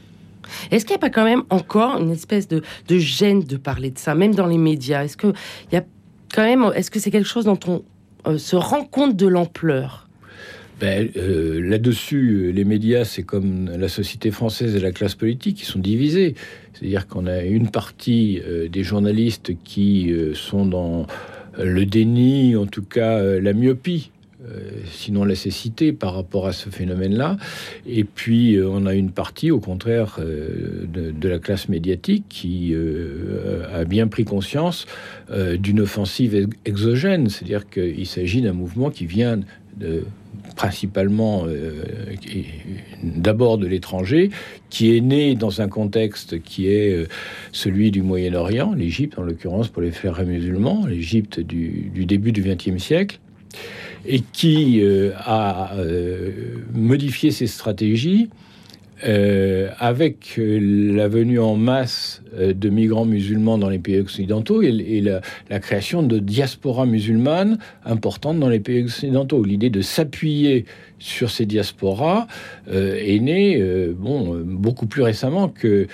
Est-ce 0.72 0.86
qu'il 0.86 0.94
n'y 0.94 0.98
a 0.98 1.00
pas 1.00 1.10
quand 1.10 1.24
même 1.24 1.44
encore 1.50 2.00
une 2.02 2.12
espèce 2.12 2.48
de, 2.48 2.62
gêne 2.90 3.44
de 3.44 3.58
parler 3.58 3.92
de 3.92 3.98
ça, 3.98 4.16
même 4.16 4.36
dans 4.36 4.48
les 4.48 4.58
médias? 4.58 5.04
Est-ce 5.04 5.18
que 5.18 5.34
il 5.72 5.76
y 5.76 5.78
a 5.78 5.84
quand 6.34 6.44
même, 6.44 6.72
est-ce 6.76 6.92
que 6.92 7.00
c'est 7.00 7.12
quelque 7.12 7.28
chose 7.28 7.46
dont 7.46 7.60
on 7.68 7.84
euh, 8.28 8.38
se 8.38 8.56
rend 8.56 8.84
compte 8.84 9.16
de 9.16 9.28
l'ampleur? 9.28 10.08
Ben, 10.80 11.10
euh, 11.18 11.60
Là-dessus, 11.60 12.52
les 12.54 12.64
médias, 12.64 13.04
c'est 13.04 13.24
comme 13.24 13.70
la 13.70 13.88
société 13.88 14.30
française 14.30 14.76
et 14.76 14.80
la 14.80 14.92
classe 14.92 15.16
politique 15.16 15.58
qui 15.58 15.66
sont 15.66 15.80
divisés. 15.80 16.36
C'est-à-dire 16.74 17.08
qu'on 17.08 17.26
a 17.26 17.42
une 17.42 17.72
partie 17.72 18.42
euh, 18.46 18.68
des 18.68 18.84
journalistes 18.84 19.54
qui 19.64 20.14
sont 20.36 20.66
dans 20.66 21.08
le 21.58 21.86
déni, 21.86 22.56
en 22.56 22.68
tout 22.68 22.84
cas 22.84 23.20
la 23.20 23.54
myopie 23.54 24.12
sinon 24.92 25.26
la 25.26 25.36
cécité 25.36 25.94
par 25.94 26.14
rapport 26.14 26.48
à 26.48 26.54
ce 26.54 26.70
phénomène-là. 26.70 27.38
Et 27.88 28.04
puis, 28.04 28.56
euh, 28.56 28.70
on 28.70 28.86
a 28.86 28.94
une 28.94 29.12
partie, 29.12 29.52
au 29.52 29.60
contraire, 29.60 30.18
euh, 30.20 30.86
de, 30.88 31.28
la 31.28 31.40
classe 31.40 31.70
médiatique 31.70 32.26
qui 32.30 32.74
a 33.74 33.84
bien 33.84 34.08
pris 34.08 34.24
conscience 34.24 34.86
d'une 35.30 35.82
offensive 35.82 36.48
exogène, 36.64 37.28
c'est-à-dire 37.28 37.70
qu'il 37.70 38.06
s'agit 38.06 38.42
d'un 38.42 38.54
mouvement 38.54 38.90
qui 38.90 39.06
vient 39.06 39.42
principalement 40.56 41.46
d'abord 43.04 43.58
de 43.58 43.68
l'étranger, 43.68 44.30
qui 44.70 44.96
est 44.96 45.02
né 45.02 45.36
dans 45.36 45.62
un 45.62 45.68
contexte 45.68 46.42
qui 46.42 46.70
est 46.70 47.08
celui 47.52 47.92
du 47.92 48.04
Moyen-Orient, 48.04 48.74
l'Égypte 48.74 49.20
en 49.20 49.24
l'occurrence 49.24 49.68
pour 49.68 49.82
les 49.82 49.92
frères 49.92 50.26
musulmans, 50.26 50.86
l'Égypte 50.88 51.42
du, 51.42 52.06
début 52.06 52.32
du 52.32 52.42
XXe 52.42 52.82
siècle, 52.82 53.20
et 54.06 54.22
qui 54.22 54.82
euh, 54.82 55.12
a 55.18 55.76
euh, 55.76 56.32
modifié 56.74 57.32
ses 57.32 57.48
stratégies 57.48 58.30
euh, 59.08 59.70
avec 59.78 60.40
la 60.40 61.08
venue 61.08 61.40
en 61.40 61.56
masse 61.56 62.24
de 62.36 62.70
migrants 62.70 63.06
musulmans 63.06 63.60
dans 63.60 63.70
les 63.70 63.78
pays 63.78 64.00
occidentaux 64.00 64.64
et, 64.64 65.02
la, 65.02 65.60
création 65.60 66.02
de 66.02 66.18
diasporas 66.18 66.88
musulmanes 66.88 67.60
importantes 67.86 68.40
dans 68.40 68.50
les 68.50 68.60
pays 68.60 68.84
occidentaux. 68.84 69.44
L'idée 69.44 69.70
de 69.70 69.82
s'appuyer 69.82 70.66
sur 70.98 71.30
ces 71.30 71.46
diasporas 71.46 72.26
est 72.72 73.22
née 73.22 73.62
bon, 73.96 74.42
beaucoup 74.44 74.88
plus 74.88 75.04
récemment 75.04 75.48
que, 75.48 75.86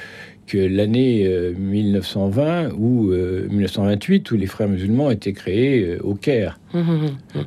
l'année 0.58 1.28
1920 1.58 2.72
ou 2.78 3.12
1928 3.12 4.32
où 4.32 4.38
les 4.38 4.48
frères 4.48 4.68
musulmans 4.68 5.12
étaient 5.12 5.34
créés 5.34 5.98
au 6.00 6.16
Caire. 6.16 6.60
Hum, 6.74 7.10
hum, 7.36 7.46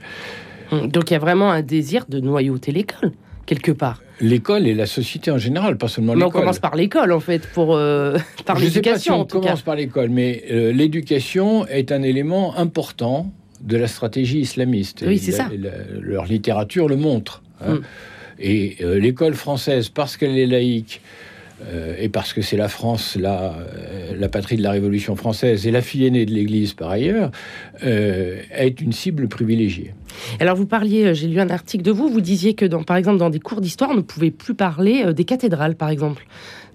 hum, 0.73 0.89
donc 0.89 1.11
il 1.11 1.15
y 1.15 1.17
a 1.17 1.21
vraiment 1.21 1.51
un 1.51 1.63
désir 1.63 2.07
de 2.09 2.21
noyauter 2.21 2.73
l'école, 2.73 3.13
quelque 3.47 3.73
part. 3.73 4.03
L'école 4.21 4.67
et 4.67 4.75
la 4.75 4.87
société 4.87 5.31
en 5.31 5.39
général, 5.39 5.77
pas 5.77 5.89
seulement 5.89 6.15
l'école. 6.15 6.29
on 6.29 6.41
commence 6.41 6.59
par 6.59 6.75
l'école, 6.75 7.13
en 7.13 7.21
fait, 7.21 7.47
pour 7.53 7.77
euh, 7.77 8.17
par 8.47 8.59
l'éducation. 8.59 9.15
Si 9.15 9.21
on 9.21 9.25
commence 9.41 9.63
par 9.63 9.77
l'école, 9.77 10.09
mais 10.09 10.45
euh, 10.51 10.73
l'éducation 10.73 11.67
est 11.67 11.93
un 11.93 12.03
élément 12.03 12.57
important 12.57 13.31
de 13.61 13.77
la 13.77 13.89
stratégie 13.89 14.41
islamiste. 14.41 15.05
Oui, 15.07 15.19
c'est 15.19 15.33
ça. 15.33 15.49
leur 16.01 16.25
littérature 16.25 16.89
le 16.89 16.97
montre. 16.97 17.43
Hein. 17.61 17.81
Et 18.39 18.77
euh, 18.83 18.99
l'école 18.99 19.35
française, 19.35 19.89
parce 19.89 20.17
qu'elle 20.17 20.37
est 20.37 20.47
laïque, 20.47 21.01
euh, 21.01 21.25
et 21.99 22.09
parce 22.09 22.33
que 22.33 22.43
c'est 22.43 22.57
la 22.57 22.69
France, 22.69 23.17
la, 23.19 23.55
euh, 23.55 24.15
la, 24.17 24.29
patrie 24.29 24.57
de 24.57 24.63
la 24.63 24.71
Révolution 24.71 25.17
française 25.17 25.67
et 25.67 25.71
la 25.71 25.81
fille 25.81 26.05
aînée 26.05 26.27
de 26.27 26.33
l'Église 26.33 26.75
par 26.75 26.91
ailleurs, 26.91 27.31
euh, 27.85 28.43
est 28.51 28.81
une 28.81 28.93
cible 28.93 29.27
privilégiée. 29.29 29.95
Alors 30.39 30.57
vous 30.57 30.67
parliez, 30.67 31.15
j'ai 31.15 31.29
lu 31.29 31.41
un 31.41 31.49
article 31.49 31.83
de 31.83 31.91
vous, 31.91 32.09
vous 32.09 32.21
disiez 32.21 32.55
que 32.55 32.67
dans, 32.67 32.83
par 32.83 32.97
exemple 32.97 33.19
dans 33.19 33.31
des 33.31 33.41
cours 33.41 33.61
d'histoire, 33.61 33.91
on 33.91 33.95
ne 33.95 34.03
pouvait 34.03 34.31
plus 34.31 34.55
parler 34.55 35.13
des 35.15 35.25
cathédrales 35.25 35.77
par 35.77 35.89
exemple. 35.89 36.27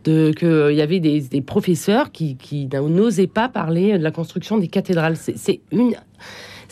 Qu'il 0.03 0.73
y 0.73 0.81
avait 0.81 0.99
des, 0.99 1.41
professeurs 1.41 2.11
qui, 2.11 2.35
qui 2.35 2.67
n'osaient 2.67 3.27
pas 3.27 3.49
parler 3.49 3.99
de 3.99 4.03
la 4.03 4.09
construction 4.09 4.57
des 4.57 4.67
cathédrales. 4.67 5.15
C'est 5.15 5.61
une... 5.71 5.95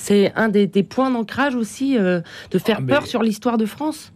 C'est 0.02 0.32
un 0.38 0.48
des, 0.48 0.68
points 0.84 1.12
d'ancrage 1.12 1.56
aussi 1.56 1.96
de 1.96 2.24
faire 2.58 2.78
ah, 2.80 2.88
peur 2.88 3.06
sur 3.06 3.22
l'histoire 3.22 3.58
de 3.58 3.66
France? 3.66 4.14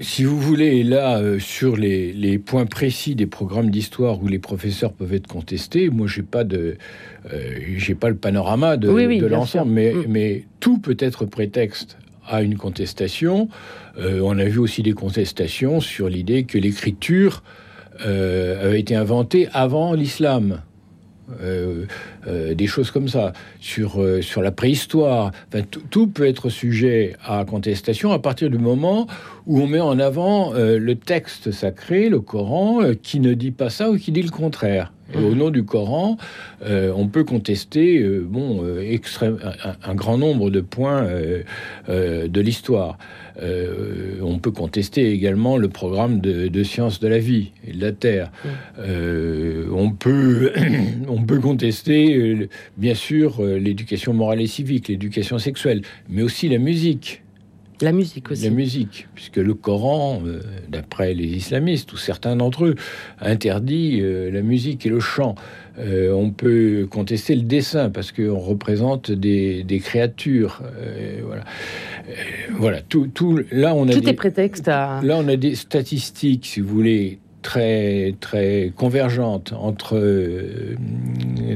Si 0.00 0.24
vous 0.24 0.38
voulez, 0.40 0.82
là, 0.82 1.18
euh, 1.18 1.38
sur 1.38 1.76
les, 1.76 2.38
points 2.38 2.66
précis 2.66 3.14
des 3.14 3.26
programmes 3.26 3.70
d'histoire 3.70 4.22
où 4.22 4.28
les 4.28 4.38
professeurs 4.38 4.92
peuvent 4.92 5.14
être 5.14 5.26
contestés, 5.26 5.90
moi, 5.90 6.06
j'ai 6.06 6.22
pas 6.22 6.44
de, 6.44 6.76
euh, 7.32 7.58
j'ai 7.76 7.94
pas 7.94 8.08
le 8.08 8.16
panorama 8.16 8.76
de, 8.76 8.88
l'ensemble, 9.26 9.70
mais, 9.70 9.92
mm. 9.92 10.04
mais 10.08 10.44
tout 10.60 10.78
peut 10.78 10.96
être 10.98 11.26
prétexte 11.26 11.98
à 12.26 12.42
une 12.42 12.56
contestation. 12.56 13.48
Euh, 13.98 14.20
on 14.22 14.38
a 14.38 14.44
vu 14.44 14.58
aussi 14.58 14.82
des 14.82 14.92
contestations 14.92 15.80
sur 15.80 16.08
l'idée 16.08 16.44
que 16.44 16.58
l'écriture 16.58 17.42
avait 18.04 18.80
été 18.80 18.96
inventée 18.96 19.48
avant 19.52 19.92
l'islam. 19.92 20.62
Euh, 21.40 21.86
euh, 22.26 22.54
des 22.54 22.66
choses 22.66 22.90
comme 22.90 23.08
ça, 23.08 23.32
sur, 23.60 24.02
euh, 24.02 24.22
sur 24.22 24.42
la 24.42 24.50
préhistoire. 24.50 25.30
tout 25.90 26.06
peut 26.08 26.26
être 26.26 26.50
sujet 26.50 27.16
à 27.24 27.44
contestation 27.44 28.12
à 28.12 28.18
partir 28.18 28.50
du 28.50 28.58
moment 28.58 29.06
où 29.46 29.60
on 29.60 29.66
met 29.66 29.80
en 29.80 29.98
avant 29.98 30.52
le 30.54 30.94
texte 30.94 31.52
sacré, 31.52 32.08
le 32.08 32.20
Coran, 32.20 32.80
qui 33.02 33.20
ne 33.20 33.34
dit 33.34 33.50
pas 33.50 33.70
ça 33.70 33.90
ou 33.90 33.96
qui 33.96 34.12
dit 34.12 34.22
le 34.22 34.30
contraire. 34.30 34.92
Au 35.14 35.34
nom 35.34 35.50
du 35.50 35.64
Coran, 35.64 36.16
on 36.64 37.08
peut 37.08 37.24
contester 37.24 38.02
bon, 38.24 38.64
extrême, 38.80 39.38
un, 39.84 39.94
grand 39.94 40.18
nombre 40.18 40.50
de 40.50 40.60
points 40.60 41.06
de 41.88 42.40
l'histoire. 42.40 42.98
Euh, 43.40 44.18
on 44.20 44.38
peut 44.38 44.50
contester 44.50 45.10
également 45.10 45.56
le 45.56 45.68
programme 45.68 46.20
de, 46.20 46.62
sciences 46.62 47.00
de 47.00 47.08
la 47.08 47.18
vie 47.18 47.52
et 47.66 47.72
de 47.72 47.80
la 47.80 47.92
Terre. 47.92 48.30
Euh, 48.78 49.66
on, 49.72 49.90
peut, 49.90 50.52
on 51.08 51.22
peut 51.22 51.38
contester, 51.38 52.16
euh, 52.16 52.48
bien 52.76 52.94
sûr, 52.94 53.42
l'éducation 53.42 54.12
morale 54.12 54.40
et 54.40 54.46
civique, 54.46 54.88
l'éducation 54.88 55.38
sexuelle, 55.38 55.82
mais 56.08 56.22
aussi 56.22 56.48
la 56.48 56.58
musique. 56.58 57.21
La 57.80 57.92
musique 57.92 58.30
aussi. 58.30 58.44
La 58.44 58.50
musique, 58.50 59.08
puisque 59.14 59.36
le 59.36 59.54
Coran, 59.54 60.22
d'après 60.68 61.14
les 61.14 61.26
islamistes, 61.26 61.92
ou 61.92 61.96
certains 61.96 62.36
d'entre 62.36 62.66
eux, 62.66 62.74
interdit 63.20 64.00
la 64.02 64.42
musique 64.42 64.86
et 64.86 64.88
le 64.88 65.00
chant. 65.00 65.34
on 65.78 66.30
peut 66.30 66.86
contester 66.90 67.34
le 67.34 67.42
dessin, 67.42 67.90
parce 67.90 68.12
qu'on 68.12 68.38
représente 68.38 69.10
des, 69.10 69.80
créatures. 69.82 70.62
voilà. 71.24 71.44
Euh, 72.08 72.12
voilà, 72.52 72.80
tout, 72.80 73.08
tout, 73.12 73.40
là 73.50 73.74
on 73.74 73.88
a 73.88 73.92
tout 73.92 74.08
est 74.08 74.14
prétexte 74.14 74.68
à... 74.68 75.00
Là 75.02 75.18
on 75.18 75.28
a 75.28 75.36
des 75.36 75.54
statistiques, 75.54 76.46
si 76.46 76.60
vous 76.60 76.74
voulez, 76.74 77.18
très 77.42 78.14
très 78.20 78.72
convergentes 78.76 79.52
entre 79.52 79.96
euh, 79.96 80.76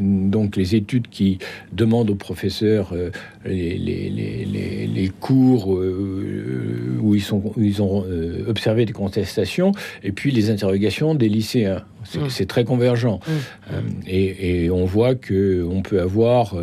donc 0.01 0.57
les 0.57 0.75
études 0.75 1.09
qui 1.09 1.39
demandent 1.73 2.11
aux 2.11 2.17
professeurs 2.17 2.93
euh, 2.93 3.11
les, 3.45 3.79
les, 3.79 4.11
les, 4.11 4.87
les, 4.87 5.09
cours 5.09 5.69
où 5.69 7.15
ils 7.15 7.23
sont 7.23 7.53
ils 7.57 7.81
ont 7.81 8.05
observé 8.47 8.85
des 8.85 8.93
contestations 8.93 9.73
et 10.03 10.13
puis 10.13 10.33
les 10.33 10.51
interrogations 10.51 11.15
des 11.15 11.29
lycéens 11.29 11.85
c'est 12.05 12.45
mmh. 12.45 12.47
très 12.47 12.65
convergent 12.65 13.21
mmh. 13.27 13.73
et, 14.07 14.65
et, 14.65 14.71
on 14.71 14.85
voit 14.85 15.15
que 15.15 15.67
on 15.69 15.83
peut 15.83 16.01
avoir 16.01 16.55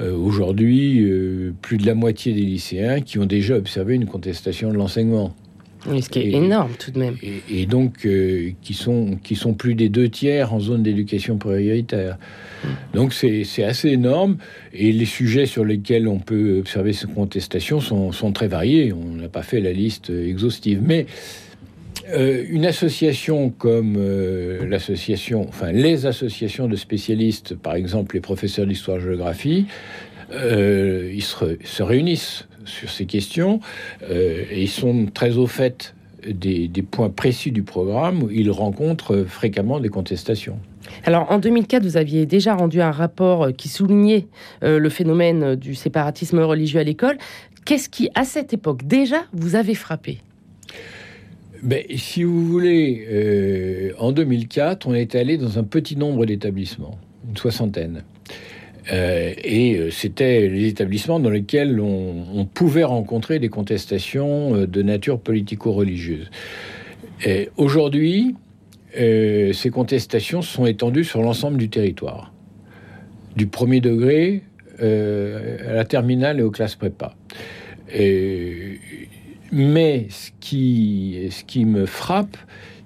euh, 0.00 0.14
aujourd'hui, 0.14 1.02
euh, 1.02 1.54
plus 1.62 1.78
de 1.78 1.86
la 1.86 1.94
moitié 1.94 2.34
des 2.34 2.42
lycéens 2.42 3.00
qui 3.00 3.18
ont 3.18 3.24
déjà 3.24 3.56
observé 3.56 3.94
une 3.94 4.06
contestation 4.06 4.70
de 4.70 4.76
l'enseignement. 4.76 5.34
Ce 6.00 6.08
qui 6.08 6.20
est 6.20 6.32
énorme 6.32 6.72
tout 6.78 6.90
de 6.90 6.98
même. 6.98 7.16
Et, 7.48 7.66
donc, 7.66 8.04
euh, 8.04 8.50
qui, 8.62 8.74
sont, 8.74 9.18
qui 9.22 9.36
sont 9.36 9.54
plus 9.54 9.74
des 9.74 9.88
deux 9.88 10.08
tiers 10.08 10.52
en 10.52 10.60
zone 10.60 10.82
d'éducation 10.82 11.38
prioritaire. 11.38 12.18
Hmm. 12.64 12.68
Donc, 12.94 13.12
c'est 13.12 13.64
assez 13.64 13.90
énorme. 13.90 14.36
Et 14.72 14.92
les 14.92 15.04
sujets 15.04 15.46
sur 15.46 15.64
lesquels 15.64 16.08
on 16.08 16.18
peut 16.18 16.58
observer 16.58 16.92
ces 16.92 17.06
contestations 17.06 17.80
sont, 17.80 18.12
sont 18.12 18.32
très 18.32 18.48
variés. 18.48 18.92
On 18.92 19.14
n'a 19.14 19.28
pas 19.28 19.42
fait 19.42 19.60
la 19.60 19.72
liste 19.72 20.10
exhaustive. 20.10 20.80
Mais 20.82 21.06
euh, 22.10 22.44
une 22.48 22.66
association 22.66 23.50
comme 23.50 23.96
euh, 23.98 24.64
l'association, 24.68 25.46
enfin 25.48 25.72
les 25.72 26.06
associations 26.06 26.68
de 26.68 26.76
spécialistes, 26.76 27.56
par 27.56 27.74
exemple 27.74 28.14
les 28.14 28.20
professeurs 28.20 28.66
d'histoire-géographie, 28.66 29.66
euh, 30.32 31.10
ils 31.12 31.22
se, 31.22 31.82
réunissent 31.82 32.46
sur 32.66 32.90
ces 32.90 33.06
questions 33.06 33.60
et 34.10 34.62
ils 34.62 34.68
sont 34.68 35.06
très 35.12 35.36
au 35.36 35.46
fait 35.46 35.94
des, 36.26 36.68
points 36.82 37.10
précis 37.10 37.52
du 37.52 37.62
programme 37.62 38.22
où 38.24 38.30
ils 38.30 38.50
rencontrent 38.50 39.24
fréquemment 39.26 39.80
des 39.80 39.88
contestations. 39.88 40.58
Alors 41.04 41.30
en 41.30 41.38
2004, 41.38 41.82
vous 41.82 41.96
aviez 41.96 42.26
déjà 42.26 42.54
rendu 42.54 42.80
un 42.80 42.90
rapport 42.90 43.48
qui 43.56 43.68
soulignait 43.68 44.26
le 44.62 44.88
phénomène 44.88 45.54
du 45.54 45.74
séparatisme 45.74 46.40
religieux 46.40 46.80
à 46.80 46.84
l'école. 46.84 47.18
Qu'est-ce 47.66 47.88
qui, 47.88 48.10
à 48.14 48.24
cette 48.24 48.52
époque, 48.52 48.86
déjà 48.86 49.24
vous 49.32 49.56
avait 49.56 49.74
frappé? 49.74 50.18
Ben, 51.62 51.82
si 51.96 52.22
vous 52.22 52.46
voulez, 52.46 53.06
euh, 53.10 53.92
en 53.98 54.12
2004, 54.12 54.86
on 54.86 54.94
est 54.94 55.16
allé 55.16 55.36
dans 55.36 55.58
un 55.58 55.64
petit 55.64 55.96
nombre 55.96 56.26
d'établissements, 56.26 56.96
une 57.28 57.36
soixantaine. 57.36 58.04
Euh, 58.92 59.32
et 59.42 59.78
euh, 59.78 59.90
c'était 59.90 60.48
les 60.48 60.68
établissements 60.68 61.18
dans 61.18 61.30
lesquels 61.30 61.80
on, 61.80 62.46
pouvait 62.46 62.84
rencontrer 62.84 63.38
des 63.38 63.48
contestations 63.48 64.66
de 64.66 64.82
nature 64.82 65.20
politico-religieuse. 65.20 66.30
Aujourd'hui, 67.56 68.34
ces 68.94 69.70
contestations 69.72 70.42
sont 70.42 70.64
étendues 70.64 71.04
sur 71.04 71.22
l'ensemble 71.22 71.58
du 71.58 71.68
territoire, 71.68 72.32
du 73.36 73.46
premier 73.46 73.80
degré 73.80 74.42
à 74.78 75.72
la 75.72 75.84
terminale 75.84 76.40
et 76.40 76.42
aux 76.42 76.50
classes 76.50 76.76
prépa. 76.76 77.14
Mais 79.52 80.06
ce 80.10 80.30
qui 80.40 81.64
me 81.64 81.84
frappe, 81.84 82.36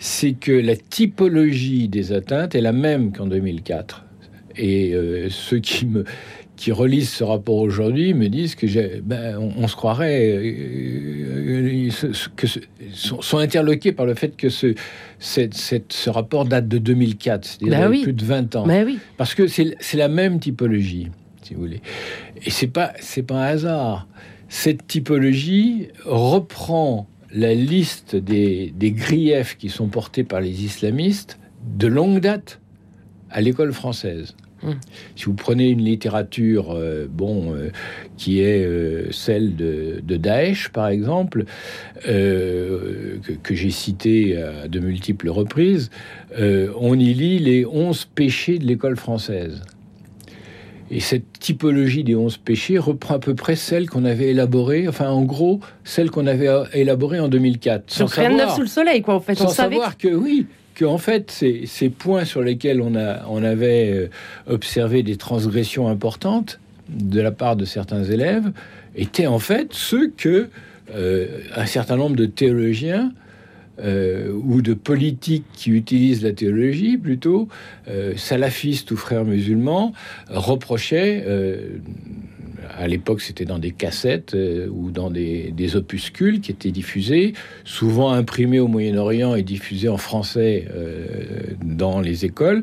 c'est 0.00 0.32
que 0.32 0.52
la 0.52 0.76
typologie 0.76 1.88
des 1.88 2.12
atteintes 2.12 2.54
est 2.54 2.62
la 2.62 2.72
même 2.72 3.12
qu'en 3.12 3.26
2004. 3.26 4.04
Et 4.60 4.92
euh, 4.92 5.28
ce 5.30 5.56
qui 5.56 5.86
me, 5.86 6.04
qui 6.54 6.70
relisent 6.70 7.08
ce 7.08 7.24
rapport 7.24 7.56
aujourd'hui 7.56 8.12
me 8.12 8.28
disent 8.28 8.54
que 8.54 9.00
ben, 9.00 9.38
on, 9.38 9.66
se 9.66 9.74
croirait 9.74 10.30
euh, 10.30 11.88
euh, 11.88 11.90
sont, 12.92 13.38
interloqués 13.38 13.92
par 13.92 14.04
le 14.04 14.12
fait 14.12 14.36
que 14.36 14.50
ce, 14.50 14.74
ce 15.18 16.10
rapport 16.10 16.44
date 16.44 16.68
de 16.68 16.76
2004, 16.76 17.44
c'est-à-dire 17.46 17.90
bah 17.90 17.96
plus 18.02 18.12
de 18.12 18.22
20 18.22 18.56
ans. 18.56 18.66
Bah 18.66 18.82
oui. 18.84 18.98
Parce 19.16 19.34
que 19.34 19.46
c'est 19.46 19.74
la 19.94 20.08
même 20.08 20.38
typologie, 20.40 21.08
si 21.42 21.54
vous 21.54 21.60
voulez. 21.60 21.80
Et 22.44 22.50
c'est 22.50 22.68
pas 22.68 22.92
c'est 23.00 23.22
pas 23.22 23.36
un 23.36 23.46
hasard. 23.46 24.06
Cette 24.50 24.86
typologie 24.86 25.88
reprend 26.04 27.08
la 27.32 27.54
liste 27.54 28.14
des, 28.14 28.74
des 28.76 28.92
griefs 28.92 29.56
qui 29.56 29.70
sont 29.70 29.86
portés 29.86 30.24
par 30.24 30.42
les 30.42 30.64
islamistes 30.64 31.38
de 31.78 31.86
longue 31.86 32.20
date 32.20 32.60
à 33.30 33.40
l'école 33.40 33.72
française. 33.72 34.34
Hum. 34.62 34.74
Si 35.16 35.24
vous 35.24 35.34
prenez 35.34 35.68
une 35.70 35.82
littérature, 35.82 36.72
euh, 36.72 37.06
bon, 37.10 37.54
euh, 37.54 37.70
qui 38.18 38.40
est 38.40 38.64
euh, 38.64 39.10
celle 39.10 39.56
de, 39.56 40.02
Daesh, 40.04 40.68
par 40.68 40.88
exemple, 40.88 41.44
que, 42.04 43.20
j'ai 43.50 43.70
cité 43.70 44.36
à 44.36 44.68
de 44.68 44.80
multiples 44.80 45.30
reprises, 45.30 45.90
on 46.38 46.98
y 46.98 47.14
lit 47.14 47.38
les 47.38 47.64
onze 47.66 48.04
péchés 48.04 48.58
de 48.58 48.66
l'école 48.66 48.96
française. 48.96 49.62
Et 50.90 51.00
cette 51.00 51.38
typologie 51.38 52.02
des 52.02 52.16
onze 52.16 52.36
péchés 52.36 52.76
reprend 52.78 53.14
à 53.14 53.18
peu 53.20 53.34
près 53.34 53.54
celle 53.54 53.88
qu'on 53.88 54.04
avait 54.04 54.30
élaborée, 54.30 54.88
enfin 54.88 55.08
en 55.08 55.22
gros, 55.22 55.60
celle 55.84 56.10
qu'on 56.10 56.26
avait 56.26 56.48
élaborée 56.72 57.20
en 57.20 57.28
2004. 57.28 57.84
Sans 57.86 58.06
rien 58.06 58.30
de 58.30 58.36
neuf 58.36 58.54
sous 58.56 58.62
le 58.62 58.66
soleil, 58.66 59.00
quoi, 59.00 59.14
en 59.14 59.20
fait. 59.20 59.36
Sans 59.36 59.48
savoir 59.48 59.96
que, 59.96 60.08
oui, 60.08 60.46
en 60.86 60.98
fait, 60.98 61.30
ces, 61.30 61.88
points 61.90 62.24
sur 62.24 62.42
lesquels 62.42 62.80
on, 62.80 62.94
a, 62.94 63.22
avait 63.48 63.90
euh, 63.92 64.08
observé 64.46 65.02
des 65.02 65.16
transgressions 65.16 65.88
importantes 65.88 66.60
de 66.88 67.20
la 67.20 67.30
part 67.30 67.56
de 67.56 67.64
certains 67.64 68.04
élèves 68.04 68.50
étaient 68.96 69.26
en 69.26 69.38
fait 69.38 69.68
ceux 69.72 70.10
que 70.10 70.48
euh, 70.94 71.26
un 71.54 71.66
certain 71.66 71.96
nombre 71.96 72.16
de 72.16 72.26
théologiens 72.26 73.12
euh, 73.80 74.32
ou 74.32 74.60
de 74.60 74.74
politiques 74.74 75.46
qui 75.52 75.70
utilisent 75.70 76.22
la 76.22 76.32
théologie 76.32 76.98
plutôt, 76.98 77.48
salafistes 78.16 78.90
ou 78.90 78.96
frères 78.96 79.24
musulmans, 79.24 79.92
reprochaient 80.28 81.24
à 82.68 82.88
l'époque, 82.88 83.20
c'était 83.20 83.44
dans 83.44 83.58
des 83.58 83.70
cassettes 83.70 84.34
euh, 84.34 84.68
ou 84.68 84.90
dans 84.90 85.10
des, 85.10 85.76
opuscules 85.76 86.40
qui 86.40 86.50
étaient 86.50 86.72
diffusés, 86.72 87.34
souvent 87.64 88.10
imprimés 88.10 88.58
au 88.58 88.66
Moyen-Orient 88.66 89.36
et 89.36 89.42
diffusés 89.42 89.88
en 89.88 89.98
français 89.98 90.66
euh, 90.74 91.54
dans 91.62 92.00
les 92.00 92.24
écoles, 92.24 92.62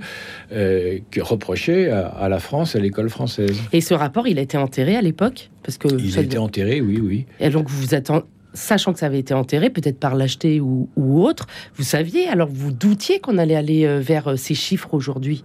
euh, 0.52 1.00
qui 1.12 1.22
reprochaient 1.22 1.90
à, 1.90 2.28
la 2.28 2.40
France, 2.40 2.76
à 2.76 2.80
l'école 2.80 3.10
française. 3.10 3.58
Et 3.72 3.80
ce 3.80 3.94
rapport, 3.94 4.28
il 4.28 4.40
a 4.40 4.42
été 4.42 4.58
enterré 4.58 4.98
à 4.98 5.02
l'époque? 5.02 5.50
Parce 5.64 5.78
que 5.78 5.88
Il 6.00 6.18
a 6.18 6.22
été 6.22 6.38
enterré, 6.38 6.82
oui, 6.82 7.00
oui. 7.02 7.26
Et 7.40 7.50
donc, 7.50 7.70
vous 7.70 7.94
attendez 7.94 8.26
sachant 8.54 8.92
que 8.92 8.98
ça 8.98 9.06
avait 9.06 9.20
été 9.20 9.36
enterré, 9.36 9.70
peut-être 9.70 10.00
par 10.00 10.16
l'acheter 10.16 10.60
ou, 10.60 10.90
ou, 10.96 11.22
autre, 11.24 11.46
vous 11.76 11.84
saviez, 11.84 12.28
alors 12.28 12.50
vous 12.52 12.72
doutiez 12.72 13.20
qu'on 13.20 13.38
allait 13.38 13.56
aller 13.56 14.00
vers 14.00 14.34
ces 14.36 14.56
chiffres 14.56 14.96
aujourd'hui? 14.96 15.44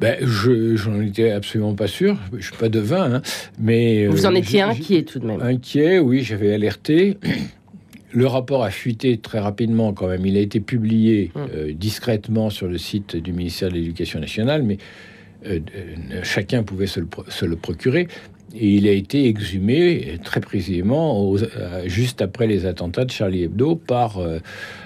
Ben, 0.00 0.16
je 0.20 0.76
j'en 0.76 1.00
étais 1.00 1.30
absolument 1.30 1.74
pas 1.74 1.88
sûr. 1.88 2.16
Je 2.36 2.44
suis 2.44 2.56
pas 2.56 2.68
devin, 2.68 3.14
hein, 3.14 3.22
mais 3.58 4.06
vous 4.06 4.26
en 4.26 4.34
euh, 4.34 4.38
étiez 4.38 4.62
inquiet 4.62 5.02
tout 5.02 5.18
de 5.18 5.26
même. 5.26 5.40
Inquiet, 5.42 5.98
oui, 5.98 6.22
j'avais 6.22 6.54
alerté. 6.54 7.18
Le 8.12 8.26
rapport 8.26 8.64
a 8.64 8.70
fuité 8.70 9.18
très 9.18 9.38
rapidement 9.38 9.92
quand 9.92 10.08
même. 10.08 10.24
Il 10.24 10.36
a 10.36 10.40
été 10.40 10.60
publié 10.60 11.30
hum. 11.34 11.48
euh, 11.54 11.72
discrètement 11.72 12.48
sur 12.50 12.68
le 12.68 12.78
site 12.78 13.16
du 13.16 13.32
ministère 13.32 13.70
de 13.70 13.74
l'Éducation 13.74 14.20
nationale, 14.20 14.62
mais 14.62 14.78
euh, 15.46 15.60
chacun 16.22 16.62
pouvait 16.62 16.86
se 16.86 17.00
le, 17.00 17.56
procurer. 17.56 18.08
Et 18.54 18.76
il 18.76 18.88
a 18.88 18.92
été 18.92 19.26
exhumé 19.26 20.18
très 20.24 20.40
précisément 20.40 21.34
euh, 21.34 21.82
juste 21.86 22.22
après 22.22 22.46
les 22.46 22.64
attentats 22.64 23.04
de 23.04 23.10
Charlie 23.10 23.42
Hebdo 23.42 23.76
par 23.76 24.18
euh, 24.18 24.38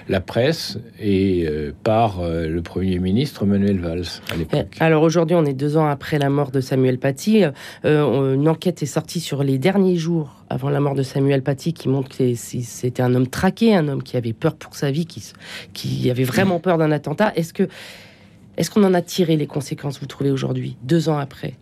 la 0.09 0.19
presse 0.19 0.79
et 0.99 1.45
euh, 1.47 1.71
par 1.83 2.21
le 2.23 2.61
Premier 2.61 2.99
ministre 2.99 3.45
Manuel 3.45 3.79
Valls 3.79 4.03
à 4.31 4.35
l'époque. 4.35 4.75
Alors 4.79 5.03
aujourd'hui, 5.03 5.35
on 5.35 5.45
est 5.45 5.53
deux 5.53 5.77
ans 5.77 5.87
après 5.87 6.19
la 6.19 6.29
mort 6.29 6.51
de 6.51 6.59
Samuel 6.59 6.99
Paty. 6.99 7.43
une 7.83 8.47
enquête 8.49 8.83
est 8.83 8.87
sortie 8.87 9.19
sur 9.19 9.43
les 9.43 9.57
derniers 9.57 9.95
jours 9.95 10.43
avant 10.49 10.69
la 10.69 10.79
mort 10.79 10.95
de 10.95 11.03
Samuel 11.03 11.41
Paty 11.41 11.73
qui 11.73 11.87
montre 11.89 12.15
que 12.15 12.35
c'était 12.35 13.01
un 13.01 13.15
homme 13.15 13.27
traqué, 13.27 13.75
un 13.75 13.87
homme 13.87 14.03
qui 14.03 14.17
avait 14.17 14.33
peur 14.33 14.55
pour 14.55 14.75
sa 14.75 14.91
vie, 14.91 15.05
qui, 15.05 15.23
qui 15.73 16.09
avait 16.09 16.23
vraiment 16.23 16.59
peur 16.59 16.77
d'un 16.77 16.91
attentat. 16.91 17.31
Est-ce 17.35 17.53
que 17.53 17.67
est-ce 18.55 18.69
qu'on 18.69 18.83
en 18.83 18.93
a 18.93 19.01
tiré 19.01 19.35
les 19.35 19.47
conséquences, 19.47 19.99
vous 19.99 20.05
trouvez, 20.05 20.29
aujourd'hui, 20.29 20.77
deux 20.83 21.09
ans 21.09 21.17
après? 21.17 21.55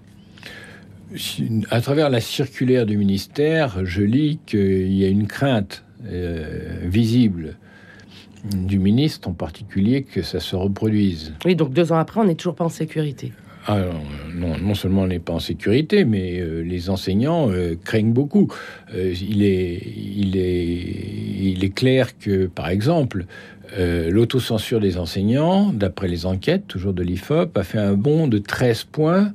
À 1.69 1.81
travers 1.81 2.09
la 2.09 2.21
circulaire 2.21 2.85
du 2.85 2.97
ministère, 2.97 3.85
je 3.85 4.01
lis 4.01 4.39
qu'il 4.45 4.93
y 4.93 5.03
a 5.05 5.07
une 5.07 5.27
crainte 5.27 5.83
euh, 6.05 6.79
visible 6.83 7.57
du 8.43 8.79
ministre 8.79 9.27
en 9.27 9.33
particulier 9.33 10.03
que 10.03 10.21
ça 10.21 10.39
se 10.39 10.55
reproduise. 10.55 11.33
Oui, 11.45 11.55
donc 11.55 11.73
deux 11.73 11.91
ans 11.91 11.97
après, 11.97 12.21
on 12.21 12.23
n'est 12.23 12.35
toujours 12.35 12.55
pas 12.55 12.65
en 12.65 12.69
sécurité. 12.69 13.33
Non, 13.69 14.57
non 14.57 14.73
seulement 14.73 15.03
on 15.03 15.07
n'est 15.07 15.19
pas 15.19 15.33
en 15.33 15.39
sécurité, 15.39 16.03
mais 16.03 16.39
euh, 16.39 16.61
les 16.61 16.89
enseignants 16.89 17.51
euh, 17.51 17.75
craignent 17.83 18.11
beaucoup. 18.11 18.51
il, 18.91 19.43
est, 19.43 19.79
il, 20.15 20.35
est, 20.35 20.65
il 21.53 21.63
est 21.63 21.69
clair 21.69 22.17
que, 22.17 22.47
par 22.47 22.69
exemple, 22.69 23.25
l'autocensure 23.77 24.81
des 24.81 24.97
enseignants, 24.97 25.71
d'après 25.71 26.09
les 26.09 26.25
enquêtes, 26.25 26.67
toujours 26.67 26.93
de 26.93 27.03
l'IFOP, 27.03 27.55
a 27.55 27.63
fait 27.63 27.77
un 27.77 27.93
bond 27.93 28.27
de 28.27 28.39
13 28.39 28.85
points 28.85 29.31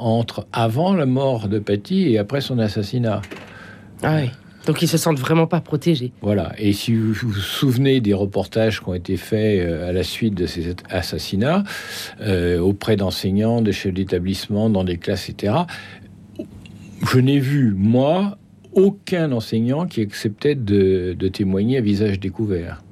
entre 0.00 0.46
avant 0.52 0.94
la 0.94 1.06
mort 1.06 1.48
de 1.48 1.58
Paty 1.58 2.08
et 2.08 2.18
après 2.18 2.40
son 2.40 2.58
assassinat. 2.58 3.22
Ah 4.02 4.16
oui. 4.22 4.30
Donc 4.66 4.82
ils 4.82 4.88
se 4.88 4.98
sentent 4.98 5.18
vraiment 5.18 5.46
pas 5.46 5.60
protégés. 5.60 6.12
Voilà. 6.20 6.52
Et 6.58 6.72
si 6.72 6.94
vous 6.94 7.12
vous 7.12 7.32
souvenez 7.32 8.00
des 8.00 8.12
reportages 8.12 8.80
qui 8.80 8.88
ont 8.88 8.94
été 8.94 9.16
faits 9.16 9.60
euh, 9.60 9.88
à 9.88 9.92
la 9.92 10.02
suite 10.02 10.34
de 10.34 10.46
ces 10.46 10.74
assassinats 10.90 11.64
euh, 12.20 12.58
auprès 12.58 12.96
d'enseignants, 12.96 13.62
de 13.62 13.72
chefs 13.72 13.94
d'établissement, 13.94 14.68
dans 14.68 14.84
des 14.84 14.98
classes, 14.98 15.28
etc., 15.30 15.54
je 17.10 17.18
n'ai 17.18 17.38
vu 17.38 17.72
moi 17.74 18.36
aucun 18.72 19.32
enseignant 19.32 19.86
qui 19.86 20.02
acceptait 20.02 20.54
de, 20.54 21.16
témoigner 21.32 21.78
à 21.78 21.80
visage 21.80 22.20
découvert. 22.20 22.82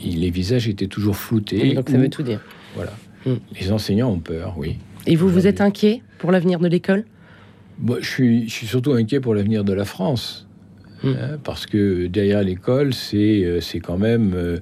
les 0.00 0.30
visages 0.30 0.68
étaient 0.68 0.86
toujours 0.86 1.16
floutés. 1.16 1.74
donc 1.74 1.88
ça 1.88 1.96
veut 1.96 2.10
tout 2.10 2.22
dire. 2.22 2.40
Voilà. 2.74 2.92
Hmm. 3.26 3.36
Les 3.58 3.72
enseignants 3.72 4.10
ont 4.10 4.18
peur, 4.18 4.54
oui. 4.56 4.78
Et 5.06 5.16
vous, 5.16 5.28
vous 5.28 5.46
êtes 5.46 5.60
inquiet 5.60 6.02
pour 6.18 6.32
l'avenir 6.32 6.58
de 6.58 6.68
l'école? 6.68 7.04
Moi, 7.78 7.98
je 8.00 8.08
suis, 8.08 8.48
je 8.48 8.52
suis 8.52 8.66
surtout 8.66 8.92
inquiet 8.92 9.20
pour 9.20 9.34
l'avenir 9.34 9.64
de 9.64 9.72
la 9.72 9.84
France. 9.84 10.46
Hmm. 11.02 11.08
Hein, 11.08 11.38
parce 11.42 11.66
que 11.66 12.06
derrière 12.06 12.42
l'école, 12.42 12.94
c'est 12.94 13.44
euh, 13.44 13.60
quand 13.82 13.98
même 13.98 14.32
euh, 14.34 14.58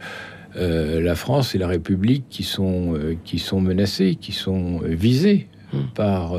euh, 0.57 1.01
la 1.01 1.15
France 1.15 1.55
et 1.55 1.59
la 1.59 1.69
République 1.69 2.25
qui 2.31 2.43
sont, 2.43 2.95
qui 3.25 3.39
sont 3.39 3.61
menacées, 3.61 4.17
qui 4.17 4.33
sont 4.33 4.81
visées 4.85 5.49
hmm. 5.73 5.79
par. 5.95 6.35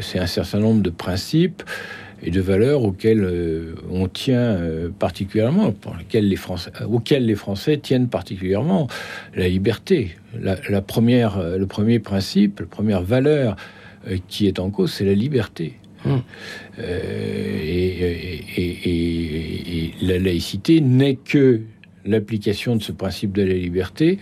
c'est 0.00 0.18
un 0.18 0.26
certain 0.26 0.60
nombre 0.60 0.82
de 0.82 0.90
principes 0.90 1.62
et 2.22 2.30
de 2.30 2.40
valeurs 2.40 2.82
auxquelles 2.82 3.26
on 3.90 4.08
tient 4.08 4.58
particulièrement, 4.98 5.72
pour 5.72 5.94
lesquelles 5.96 6.28
les 6.28 6.36
Français, 6.36 6.70
auxquelles 6.90 7.24
les 7.24 7.36
Français 7.36 7.78
tiennent 7.78 8.08
particulièrement. 8.08 8.88
La 9.36 9.48
liberté, 9.48 10.16
la, 10.40 10.82
première, 10.82 11.40
le 11.40 11.66
premier 11.66 12.00
principe, 12.00 12.60
la 12.60 12.66
première 12.66 13.02
valeur 13.02 13.56
euh, 14.06 14.18
qui 14.28 14.46
est 14.46 14.58
en 14.58 14.70
cause, 14.70 14.92
c'est 14.92 15.04
la 15.04 15.14
liberté. 15.14 15.74
Hum. 16.04 16.22
Euh, 16.78 17.60
et, 18.56 18.74
la 20.00 20.18
laïcité 20.18 20.80
n'est 20.80 21.16
que 21.16 21.62
l'application 22.04 22.76
de 22.76 22.82
ce 22.82 22.92
principe 22.92 23.32
de 23.32 23.42
la 23.42 23.54
liberté 23.54 24.20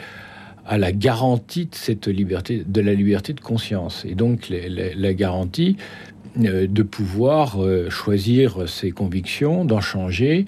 à 0.65 0.79
la 0.79 0.91
garantie 0.91 1.67
de 1.67 1.75
cette 1.75 2.07
liberté, 2.09 2.65
de 2.67 2.81
la 2.81 2.95
liberté 2.95 3.35
de 3.35 3.41
conscience, 3.41 4.05
et 4.09 4.15
donc 4.15 4.49
la, 4.49 5.13
garantie 5.13 5.77
euh, 5.77 6.16
de 6.37 6.83
pouvoir 6.83 7.57
choisir 7.88 8.68
ses 8.68 8.90
convictions, 8.90 9.64
d'en 9.64 9.81
changer 9.81 10.46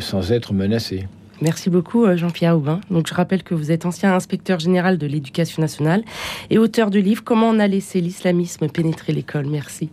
sans 0.00 0.32
être 0.32 0.52
menacé. 0.52 1.06
Merci 1.40 1.70
beaucoup 1.70 2.04
euh, 2.04 2.16
Jean-Pierre 2.16 2.56
Aubin. 2.56 2.80
Donc 2.90 3.06
je 3.06 3.14
rappelle 3.14 3.42
que 3.42 3.54
vous 3.54 3.70
êtes 3.70 3.86
ancien 3.86 4.14
inspecteur 4.14 4.58
général 4.58 4.98
de 4.98 5.06
l'éducation 5.06 5.62
nationale 5.62 6.02
et 6.50 6.58
auteur 6.58 6.90
du 6.90 7.00
livre 7.00 7.24
Comment 7.24 7.48
on 7.48 7.58
a 7.58 7.66
laissé 7.66 8.00
l'islamisme 8.00 8.68
pénétrer 8.68 9.12
l'école. 9.12 9.46
Merci. 9.46 9.90